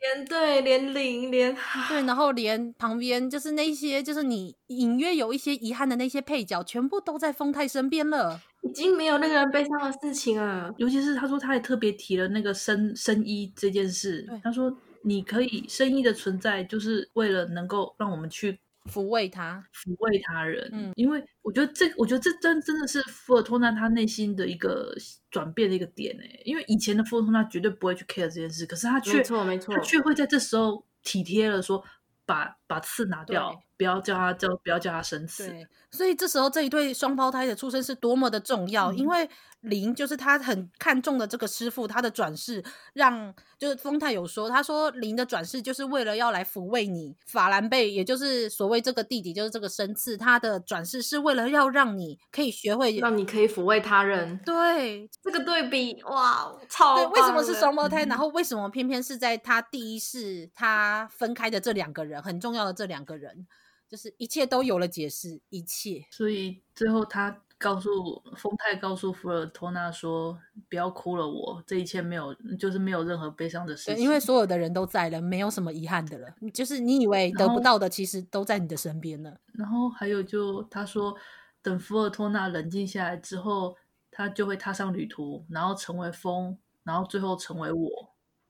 [0.00, 1.56] 连对连零连
[1.88, 10.72] 对，然后连旁边就是那些就是你隐约有一些遗憾的那些配角，全部都在丰太身边了，已经没有那个人悲伤的事情了。
[10.78, 18.58] 尤其是他说他也特别提了那个生生医这件事，他说你可以生意的存在，就是为了能够让我们去。
[18.90, 20.68] 抚慰他，抚慰他人。
[20.72, 24.94] 嗯，因为我觉得这，我觉得这真真的是福尔托纳他内心的一个
[25.30, 26.42] 转变的一个点诶。
[26.44, 31.84] 因为以前的福尔托纳绝对不会去 care 这件事，可是他却，没错没错，他却会在这时候体贴了说，
[32.26, 35.48] 把把刺拿掉，不要叫他叫不要叫他生刺。
[35.48, 39.28] 对，所以这时候这一对双胞胎的出生是多么的重要，嗯、因为。
[39.62, 42.62] 林就是他很看重的这个师傅，他的转世
[42.94, 54.36] 让就是风太有说，他说林的转世就是为了要来抚慰你，法兰贝也就是所谓这个弟弟，就是这个生刺，他的转世是为了要让你可以学会，让你可以抚慰他人。
[54.44, 58.04] 对，这个对比哇，超对，为什么是双胞胎？
[58.04, 63.46] 嗯、然后为什么偏偏是在他第一世他分开的这两个人很重要的这两个人，
[63.88, 66.04] 就是一切都有了解释，一切。
[66.10, 67.42] 所以最后他。
[67.62, 70.36] 告诉风太，告诉福尔托纳说
[70.68, 74.02] ：“不要哭了我，我这一切没有，就是没有任何悲伤的事情。
[74.02, 76.26] 因为所有的人都在了，没有什么遗憾的了。
[76.52, 79.38] 就是你以为得不到的，其实都在你的身边了。
[79.52, 81.14] 然后还有就，他说，
[81.62, 83.76] 等福尔托纳冷静下来之后，
[84.10, 87.88] 他就会踏上旅途，然后成为风，然后最后成为我。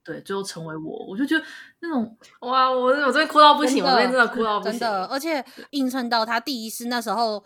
[0.03, 1.07] 对，最后成为我。
[1.07, 1.45] 我就觉得
[1.81, 7.45] 那种哇，我我真的哭到不行，我真的哭到不行，真的，而且映衬到他第一次那时候。”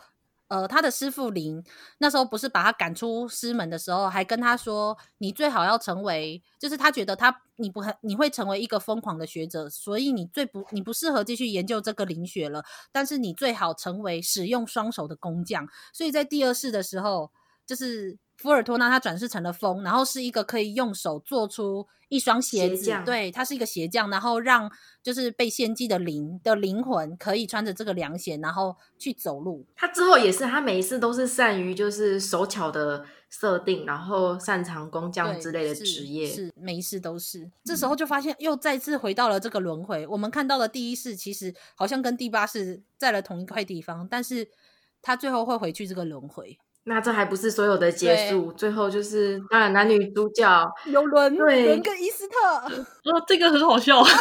[0.48, 1.62] 呃，他的师傅林
[1.98, 12.64] 那时候不是把他赶出师门的时候，还跟他说：“你最好要成为，就是他觉得他你不很你会成为一个疯狂的学者，所以你最不你不适合继续研究这个灵学了。
[12.92, 15.68] 但是你最好成为使用双手的工匠。
[15.92, 17.32] 所以在第二世的时候，
[17.66, 24.70] 就是。”芙尔托纳他转世成了风，然后是一个可以用手做出一双鞋子，对，他是一个鞋匠，然后让
[25.02, 29.64] 就是被献祭的灵的灵魂可以穿着这个凉鞋，然后去走路。
[29.74, 37.50] 他之后也是，他每一次都是善于就是手巧的设定，然后擅长工匠之类的职业，是，是每一次都是。
[37.64, 40.04] 这时候就发现又再次回到了这个轮回。
[40.04, 44.48] 嗯、我们看到的第一世其实好像跟第八世在了同一块地方，但是
[45.00, 46.58] 他最后会回去这个轮回。
[46.88, 52.36] 那这还不是所有的结束，最后就是当然男女主角 有伦伦对跟伊斯特，
[53.10, 54.04] 哦，这个很好笑。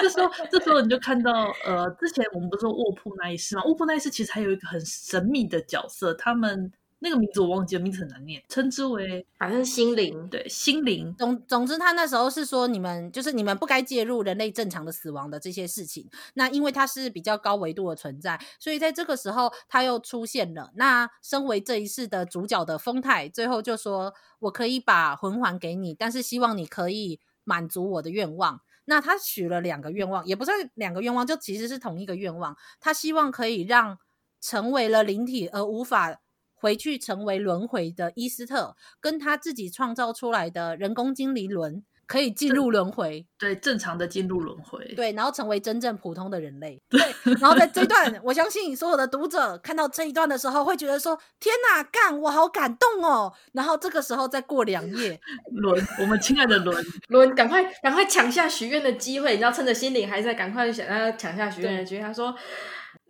[0.00, 3.62] 这时候，这时候你就看到，呃，之前我们不是说卧铺那一世吗？
[3.64, 6.72] 卧铺那一世其实还有一个很神秘的角色，他们。
[7.02, 11.12] 那个名字我忘记了，名字很难念，称之为反正心灵，对，心灵。
[11.18, 16.08] 总总之，他那时候是说你们就是你们不该介入人类正常的死亡的这些事情。
[16.34, 20.70] 那因为他是比较高维度的存在，所以在这个时候他又出现了。
[20.76, 32.56] 那身为这一世的主角的风太，最后就说：“我可以把魂环给你，但是希望你可以满足我的愿望。”那他许了两个愿望，也不算两个愿望，就其实是同一个愿望。
[32.78, 33.98] 他希望可以让
[34.40, 36.20] 成为了灵体而无法。
[36.62, 41.84] 回去成为轮回的伊斯特，跟他自己创造出来的人工精灵轮。
[42.04, 47.00] 可以进入轮回，对，正常的进入轮回，对，然后成为真正普通的人类， 对。
[47.40, 55.18] 然后在这一段，我相信所有的读者看到这一段的时候，会觉得说：“天哪，干，我好感动哦！”然后这个时候再过两页，
[55.52, 62.02] 轮，我们亲爱的轮 轮，赶快赶快抢下许愿的机会，你知道，趁着心灵还在，赶快想要抢下许愿的机会。
[62.02, 62.34] 他说：“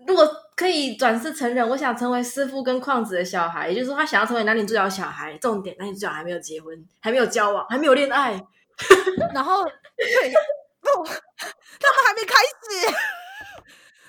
[0.07, 5.37] 如果可以转世成人，我想成为师傅跟矿子的小孩，也就是说，他想要成为男女主角小孩。
[5.39, 8.41] 重点，男女主角还没有结婚，还没有交往，还没有恋爱。
[9.35, 13.22] ”然后， 不， 他们还没开始。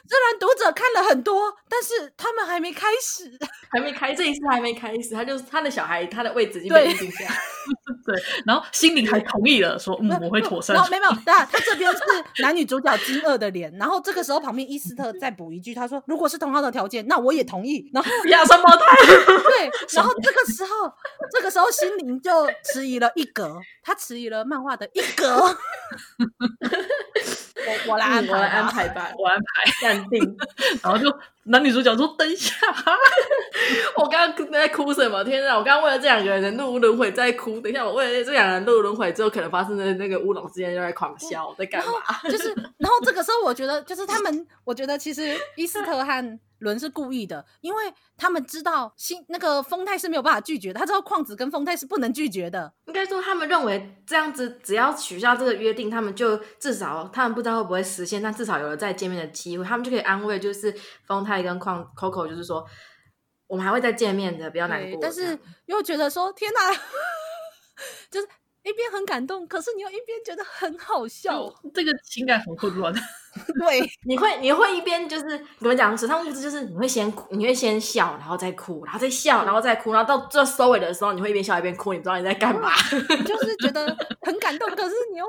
[0.08, 3.32] 虽然读者看了很多，但是他们还没开始，
[3.72, 5.14] 还没开，这一次还没开始。
[5.14, 7.26] 他就是他的小孩，他的位置已经被定下。
[8.06, 8.14] 对，
[8.45, 10.76] 然后心灵还同意了，说嗯，我会妥善。
[10.89, 11.99] 没有，他他这边是
[12.41, 13.74] 男女主角惊愕的脸。
[13.78, 17.89] 然后这个时候旁边伊斯特再补一句，他说：“如果是同样的条件，那我也同意。
[17.95, 18.84] ”然后亚双胞胎。
[19.06, 20.91] 对，然后这个时候，
[21.34, 25.28] 这个时候心灵就迟疑了一格， 他迟疑了漫画的一格。
[27.66, 30.38] 我我来安排，我来安排吧，我安排，淡定。
[30.84, 31.10] 然后就
[31.44, 32.56] 男女主角说：“等一下，
[33.96, 35.24] 我刚刚在哭什么？
[35.24, 35.58] 天哪！
[35.58, 37.62] 我刚刚为了这两个人的入轮回在哭。
[37.62, 41.94] 等一下，我为了这两个人入轮回之后可能发生的那个乌龙之间就在狂笑，我在干嘛？
[42.30, 46.40] 就是，然后这个时候我觉得，就是他们，我觉得其实伊斯特和。
[46.64, 52.74] 伦是故意的，因为他们知道新那个丰太是没有办法拒绝的，他知道矿子跟丰太是不能拒绝的。
[52.86, 60.74] 应该说，他们认为这样子只要取消这个约定，他们就至少他们不知道会不会实现，但至少有了再见面的机会，他们就可以安慰，就是
[61.05, 62.66] 丰太跟矿 Coco，就是说
[63.47, 64.99] 我们还会再见面的，不要难过。
[65.01, 66.72] 但是又觉得说天哪，
[68.09, 68.28] 就是
[68.64, 72.93] 一边很感动，可是你又一边觉得很好笑，这个情感很混乱。
[73.60, 75.98] 对，你会你会一边就是怎么讲？
[75.98, 82.72] 水上物质就是你会先哭，你会先笑，然后再哭，然后再笑，然后再哭，然后到最后收尾的时候，你会一边笑一边哭，你不知道你在干嘛，
[83.26, 83.86] 就是觉得
[84.22, 85.26] 很感动，可是你又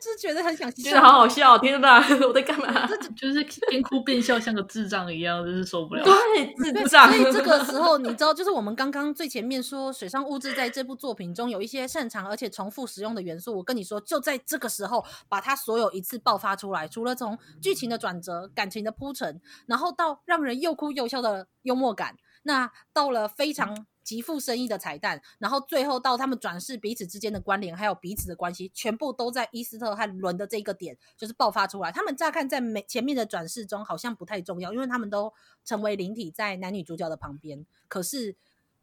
[0.00, 2.86] 就是觉得很想笑，觉得好好笑，天哪，我在干嘛？
[2.86, 6.04] 这就是边哭边笑，像个智障一样，真是受不了。
[6.04, 7.08] 对，智障。
[7.08, 17.23] 所以这个时候，你知道，就是我们刚刚最前面说水上物质在这部作品中有一些擅长而且重复使用的元素，我跟你说，就在这个时候把它所有一次爆发出来，除了从
[17.60, 31.92] 剧情的转折、感情的铺陈，然后到让人又哭又笑的幽默感，那到了非常极富深意的彩蛋，然后最后到他们转世彼此之间的关联，还有彼此的关系，全部都在伊斯特和伦的这个点就是爆发出来。
[31.92, 35.32] 他们乍看在每前面的转世中好像不太重要，因为他们都
[35.64, 38.36] 成为灵体在男女主角的旁边，可是。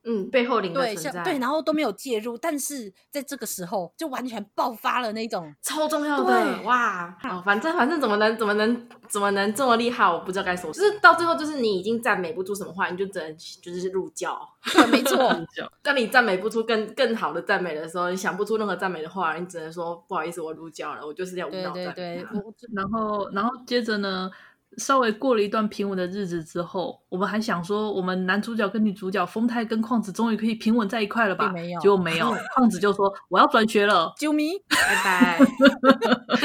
[0.03, 7.15] 嗯，背后灵对像对，然后都没有介入，但是在这个时候就完全爆发了那种超重要的哇！
[7.23, 10.71] 哦，反正反正怎么能怎么能怎么能这么厉害，我不知道该说。
[10.71, 14.39] 就是到最后，就是你已经赞美不出什么话，你就只能就是入教。
[14.73, 15.35] 对，没错。
[15.83, 21.93] 当你赞美不出更更好的赞美的时候，你想不出任何赞美的话，你只能说不好意思，我入教了，我就是要无脑赞。
[21.93, 22.27] 对对对。
[22.73, 24.31] 然后然后接着呢？
[24.77, 31.49] 稍微过了一段平稳的日子之后，我们还想说，我们男主角跟女主角丰太跟矿子终于可以平稳在一块了吧？
[31.51, 32.33] 没有，结果没有。
[32.55, 35.39] 矿子就说：“我要转学了，啾咪， 拜拜。”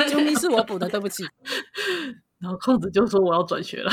[0.08, 1.24] 啾咪是我补的，对不起。
[2.38, 3.90] 然后矿子就说：“我要转学了。”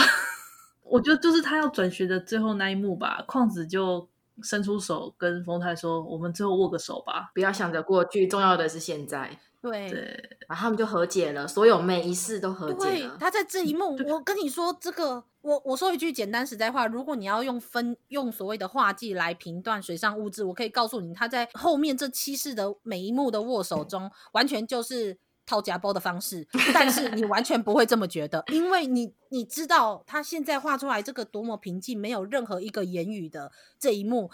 [0.84, 3.24] 我觉得就是他要转学的最后那一幕吧。
[3.28, 4.08] 矿子就
[4.42, 13.16] 伸出手跟丰太说：“我们最后握个手吧，不要想着过去，重要的是现在。”对，对，然后他们就和解了，所有每一世都和解了。
[13.18, 33.50] 他在这一幕，我跟你说，这个我我说一句简单实在话，如果你要用分用所谓的画技来评断水上物质，我可以告诉你，他在后面这七世的每一幕的握手 中，完全就是掏夹包的方式，但是你完全不会这么觉得，因为你你知道他现在画出来这个多么平静，没有任何一个言语的
[33.80, 34.30] 这一幕。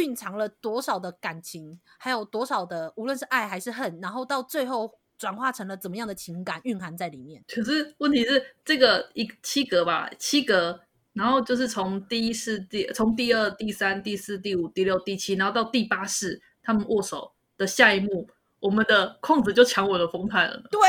[0.00, 7.44] 蕴藏了多少的感情，还有多少的无论是爱还是恨，然后到最后转化成了怎么样的情感蕴含在里面。
[7.46, 10.80] 可是问题是，这个一七格吧，七格，
[11.12, 18.26] 然后就是从第一世、第从第二、第三、第四、第五、第六、第七，然后到第八世，他们握手的下一幕，
[18.58, 20.62] 我们的矿子就抢我的风太了。
[20.70, 20.80] 对，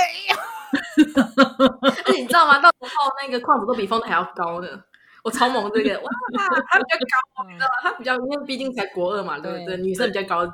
[1.81, 2.59] 而且你知道吗？
[2.59, 4.67] 到时候那个矿子都比风太还要高呢。
[5.23, 6.09] 我超萌这个，哇，
[6.69, 7.73] 他比较高， 你知道吗？
[7.83, 9.77] 他比较，因为毕竟才国二嘛，对不对？
[9.77, 10.51] 女生比较高。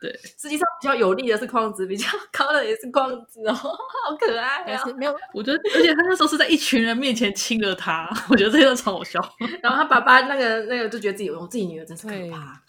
[0.00, 4.82] 对，实际上比较有力的是矿子，比较高的也是矿子哦， 好可爱啊！
[4.96, 9.20] 没有，我觉得，而且他那时候是在一群人面前亲了他， 我觉得这个超好笑。
[9.62, 12.62] 然后他爸爸那个那个就觉得自己，我自己女儿真是可怕。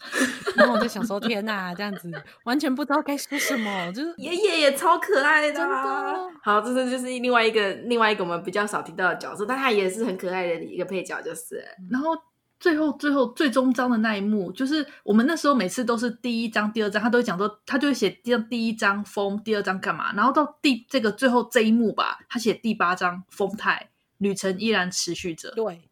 [0.56, 2.12] 然后我就想说，天哪，这样子
[2.44, 5.76] 完全不知道该说什么，就是爷爷也超可爱的，真的。
[6.42, 11.64] 好，这是就是另外一个另外一个我们比较少提到的角色，但他也是很可爱的一个配角，就是。
[11.90, 12.10] 然后。
[12.62, 25.50] 最后最后最终章的那一幕，就是我们那时候每次都是第一章、第二章，他都会讲说，他就会写第第一章风，第二章干嘛，然后到第这个最后这一幕吧，他写第八章风太旅程依然持续着。
[25.56, 25.82] 对，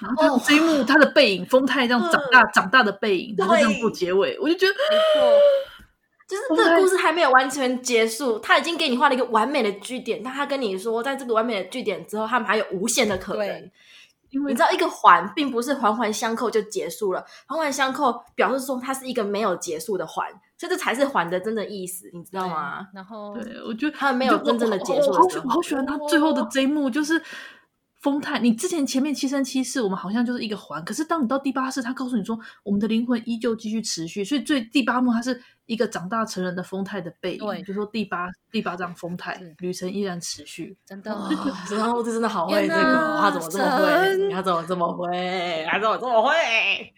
[0.00, 5.30] 然后这一幕他的背影，风太这样长大长大的背影，然后这样做结尾，我就觉得没错，
[6.26, 13.70] 就是这个故事还没有完全结束，他已经给你画了一个完美的句点，但他跟你说，在这个完美的句点之后，他们还有无限的可能。
[14.34, 20.28] 因为你知道，一个环并不是环环相扣就结束了，环环相扣表示说它是一个没有结束的环，
[20.58, 22.88] 所以这才是环的真的意思，你知道吗？
[22.92, 25.18] 然后，对，我觉得它没有真正的结束的。
[25.18, 27.22] 我好，好喜欢他最后的这一幕，就是
[28.04, 28.38] 风太。
[28.38, 35.42] 你之前前面七生七世，我们好像就是一个环，可是当你到第八世，他告诉你说，我们的灵魂依旧继续持续，所以最第八幕它是。
[35.66, 41.10] 一个长大成人的风太的背影，对，就说第八第八章风太旅程依然持续，真的，
[41.70, 44.30] 然后这真的好会这个，他怎么这么会？
[44.30, 45.66] 他怎么这么会？
[45.66, 46.92] 他怎么这么会？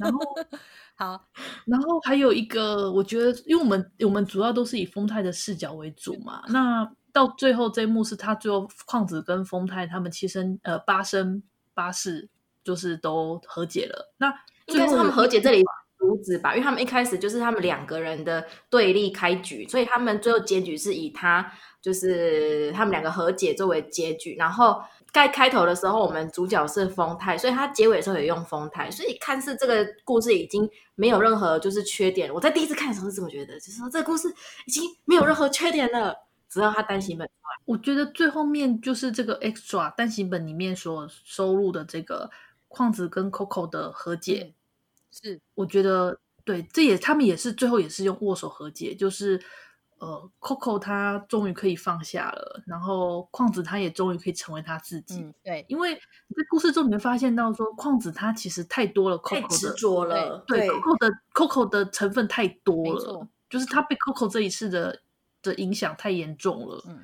[0.00, 0.18] 然后
[0.98, 1.24] 好，
[1.64, 11.42] 然后还有一个，我觉得，因为我们我们主要都是以风太的视角为主嘛，那到最后这一幕是他最后旷子跟丰太他们七生呃八生
[11.74, 12.28] 八世
[12.64, 14.32] 就是都和解了，那
[14.66, 15.62] 应该是他们和解这里。
[15.98, 21.52] 阻止吧，因为他们一开始就是他们两个人的对立开局，所以他们最后结局是以他
[21.82, 24.34] 就是他们两个和解作为结局。
[24.36, 24.82] 然后
[25.12, 32.32] 在开头的时候，我们主角是丰太，所以他结尾的时候也用丰太，所以看似这个故事已经没有任何就是缺点。
[32.32, 34.26] 我在第一次看的时候是这么觉得，就是说这个故事
[34.64, 36.16] 已经没有任何缺点了，
[36.50, 37.26] 只要他单行本。
[37.64, 42.30] 我觉得最后面就是这个 extra 单行本里面所收录的这个
[42.68, 44.52] 矿子跟 Coco 的和解。
[44.52, 44.54] 嗯
[45.12, 49.42] 是，我觉得对，这也他们也是最后也是用握手和解，就是
[49.98, 55.20] 呃，Coco 他终于可以放下了，然后矿子他也终于可以成为他自己。
[55.20, 65.02] 嗯、对，因为在故事中你会发现到说，矿子他其实太多了，Coco 的执着了，对，对，Coco 的 Coco 的成分太多了，就是他被 Coco 这一次的
[65.42, 66.82] 的影响太严重了。
[66.86, 67.00] 嗯，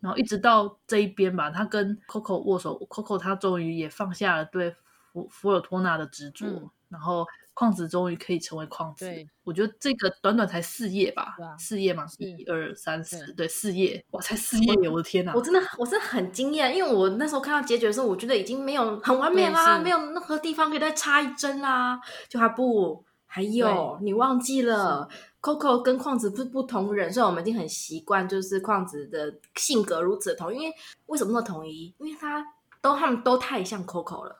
[0.00, 4.74] 然后一直到这一边吧，他跟 Coco 握手，Coco 他终于也放下了对
[5.12, 7.26] 福福尔托纳的执着，嗯、然后。
[7.56, 9.08] 旷子终于可以成为旷子，
[9.44, 15.32] 我觉得这个短短才四页吧，啊、四页嘛，一二三四，对，四页，哇，才四页，我的天哪！
[15.32, 25.08] 我真的，我真的很惊艳，因为我那时候看到结局的时候，我觉得已经没有很完美啦，没有任何地方可以再插一针啦，就还不还有你忘记了
[25.44, 30.74] ，Coco 跟矿子不是不同人，所以我们已经很习惯，就是矿子的性格如此的同，因为
[31.06, 31.92] 为什么那么统一？
[31.98, 32.42] 因为他
[32.80, 34.34] 都他们都太像 Coco 了，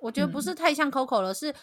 [0.00, 1.54] 我觉得不是太像 Coco 了，嗯、是。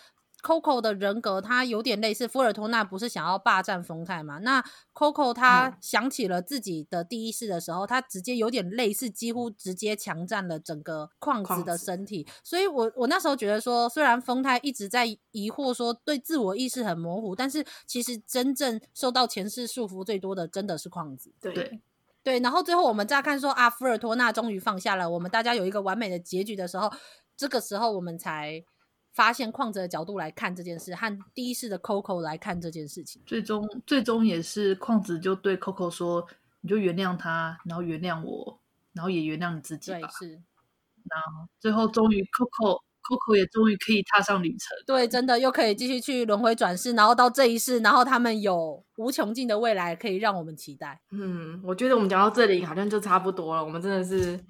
[0.45, 4.37] Coco 的人格，他有点类似福尔托纳，不是想要霸占丰太嘛？
[4.37, 12.27] 那 Coco 他想起了自己的第一世的时候，嗯、他直接有点类似，几乎直接强占了整个矿子的身体。
[12.43, 21.33] 所以我我那时候觉得说，虽然丰太一直在疑惑说对自我意识很模糊，但是其实真正受到前世束缚最多的，真的是矿子。
[21.41, 21.79] 对对，
[22.21, 26.91] 对，然后最后我们再看说啊，福尔托纳终于放下了，我们大家有一个完美的结局的时候，
[27.35, 28.63] 这个时候我们才。
[29.15, 36.27] 发现旷子的角度来看这件事，和第一世的 Coco 来看这件事情，最终最终也是旷子就对 Coco 说
[36.59, 38.59] ：“你就原谅他，然后原谅我，
[38.91, 40.33] 然后也原谅你自己吧。”对，是。
[40.33, 50.99] 然后最后终于 Coco Coco 也终于可以踏上旅程，对，真的又可以继续去轮回转世，然后到这一世，然后他们有无穷尽的未来可以让我们期待。
[51.11, 54.43] 嗯，我觉得我们讲到这里好像就差不多了，我们真的是。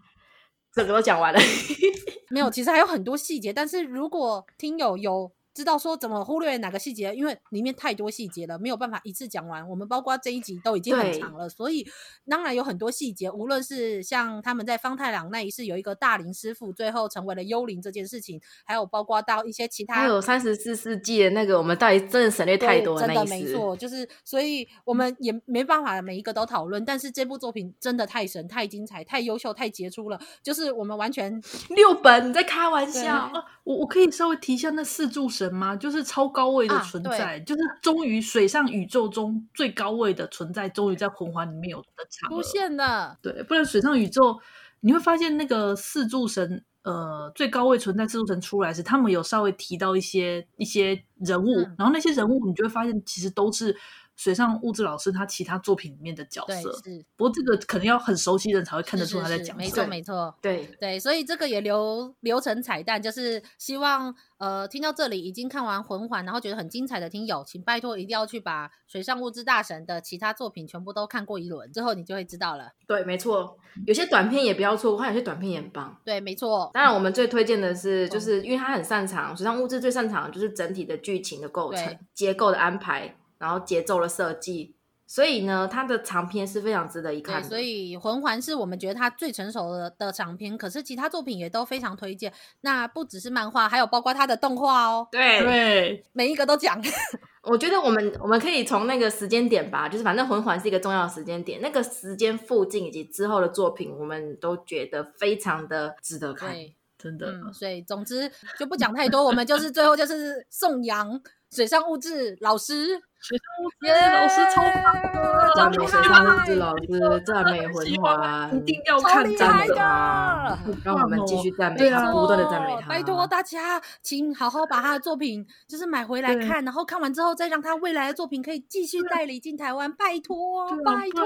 [0.76, 1.40] 整个都讲完了，
[2.30, 3.54] 没有，其实还有很多细节。
[3.54, 9.68] 但是如果听友有知道说怎么忽略哪个细节，因为里面太多细节了，没有办法一次讲完。
[9.68, 11.88] 我们包括这一集都已经很长了，所以
[12.30, 13.32] 当然有很多细节。
[13.32, 26.84] 无论是像他们在方太郎那一世有一个大林师傅，最后成为了幽灵这件事情，还有包括到一些其他，还有三十四世纪的那个，我们到底真的省略太多了，真的没错，就是所以我们也没办法每一个都讨论。
[26.84, 33.32] 但是这部作品真的太神、太精彩、太优秀、太杰出了，就是我们完全六本你在开玩笑啊！
[33.64, 35.76] 我我可以稍微提一下那四柱神吗？
[35.76, 36.26] 就是超。
[36.36, 43.18] 高位的存在，啊、就是终于水上宇宙中最高位的存在，终于在魂环里面有的场出现了。
[43.22, 44.38] 对，不然水上宇宙
[44.82, 53.74] 你会发现那个四柱神，呃，最高位存在四柱神出来时，他们有稍微提到一些一些人物，嗯、然后那些人物你就会发现其实都是
[54.16, 56.72] 水上物质老师他其他作品里面的角色。
[56.84, 59.58] 是，不过这个可能要很熟悉的人才会看得出他在讲什么。
[59.58, 72.72] 没错，没错，对对，所以这个也留留成彩蛋，就是希望呃听到这里已经看完魂环，然后觉得很精彩的听友，请拜托一定要去把水上物质大神的其他作品全部都看过一轮，之后你就会知道了。
[72.88, 76.00] 对，没错，有些短片也不要错过，有些短片也很棒。
[76.06, 76.72] 对，没错。
[76.74, 83.18] 当然，我们最推荐的是，就是因为他很擅长水上物质，最擅长的就是整体的剧情的构成、结构的安排。
[83.38, 84.76] 然后节奏的设计，
[85.08, 87.48] 所以呢，它的长篇是非常值得一看的。
[87.48, 92.34] 所以魂环是我们觉得它最成熟的的长篇，可是其他作品也都非常推荐。
[92.62, 95.08] 那不只是漫画，还有包括它的动画哦。
[95.12, 96.82] 对对，每一个都讲。
[97.44, 106.56] 我觉得我们我们可以从那个时间点吧，就是反正魂环是一个重要的时间点，那个时间附近以及之后的作品，我们都觉得非常的值得看。
[106.98, 107.28] 真的。
[107.28, 111.22] 嗯，所以总之就不讲太多，我们就是最后就是颂扬
[111.52, 113.00] 水上物质老师。
[113.26, 120.56] 水上悟志老师超棒的，赞美水上悟志老师，赞美魂环，一定要看赞美他，
[120.86, 122.88] 让我们继续赞美他，不断的赞美他。
[122.88, 131.26] 拜托大家，请好好把他的作品就是买回来看，然后看完之后再让他未来的作品可以继续代理进台湾，拜托，拜托。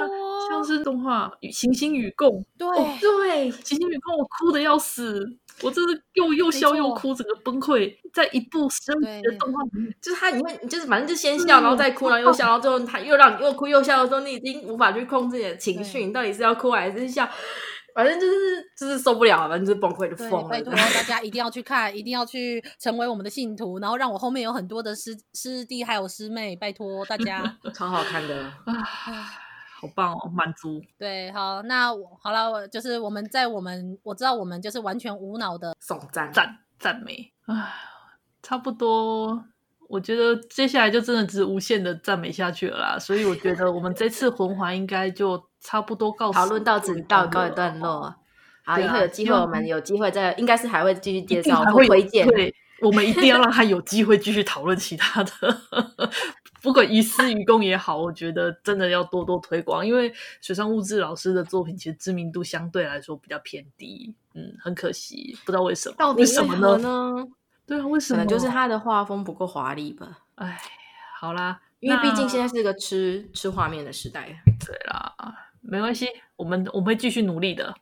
[0.50, 2.70] 像是动画《行星与共》，对
[3.02, 7.94] 对，《行星与共》，我哭的要死，我真的又又笑又哭，整个崩溃。
[8.14, 17.30] 在一部升级的动画里面，就是他，你会就是反正就先笑，然后再哭，然后又笑，然后最后他又让你又哭又笑的时候，你已经无法去控制你的情绪，你到底是要哭还是笑？
[17.96, 18.34] 反正就是
[18.78, 20.50] 就是受不了了，反正就是崩溃就疯了。
[20.50, 28.36] 拜托 大家一定要去看，一定要去成为我们的信徒，然后让我后面有很多的师师弟还有师妹，拜托大家， 超好看的
[28.66, 28.74] 啊，
[29.80, 30.82] 好棒哦，满足。
[30.98, 31.88] 对，好，那
[32.22, 37.74] 好了，就是我们在我们我知道我们就是完全无脑的送赞赞赞美，唉，
[38.44, 39.46] 差不多。
[39.88, 48.14] 我觉得接下来就真的只无限的赞美下去了啦，所以我觉得我们这次魂环应该就差不多告诉讨论到此到告一段落。
[48.64, 52.28] 好，以后有机会我们有机会再，应该是还会继续介绍会推荐。
[52.28, 55.32] 对，我们一定要让他有机会继续讨论其他的，
[56.62, 67.28] 不管于私于公也好，我觉得真的要多多推广，因为水上物质老师的作品其实知名度相对来说比较偏低，嗯，很可惜，不知道为什么，到底为什么呢？
[67.66, 68.18] 对啊，为什么？
[68.18, 70.20] 可能就是他的画风不够华丽吧。
[70.36, 70.60] 哎，
[71.20, 74.42] 好啦，因为毕竟现在是个吃吃画面的时代。
[74.66, 75.14] 对啦，
[75.62, 77.74] 没关系，我们我们会继续努力的。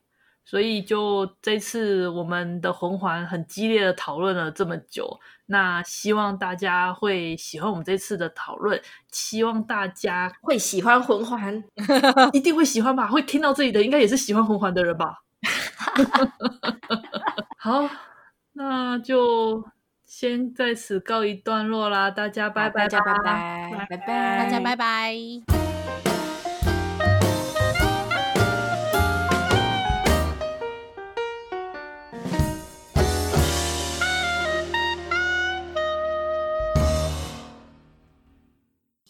[0.44, 8.80] 所以就这次我们的魂环很激烈的讨论了这么久，那希望大家会喜欢我们这次的讨论，
[9.12, 11.64] 希望大家会喜欢魂环，
[12.32, 13.08] 一定会喜欢吧？
[13.08, 15.24] 会听到这里的应该也是喜欢魂环的人吧？
[17.58, 17.90] 好，
[18.54, 19.66] 那就。
[20.08, 26.17] 先在此告一段落啦，大家拜拜，大家拜拜，拜拜，大家拜拜。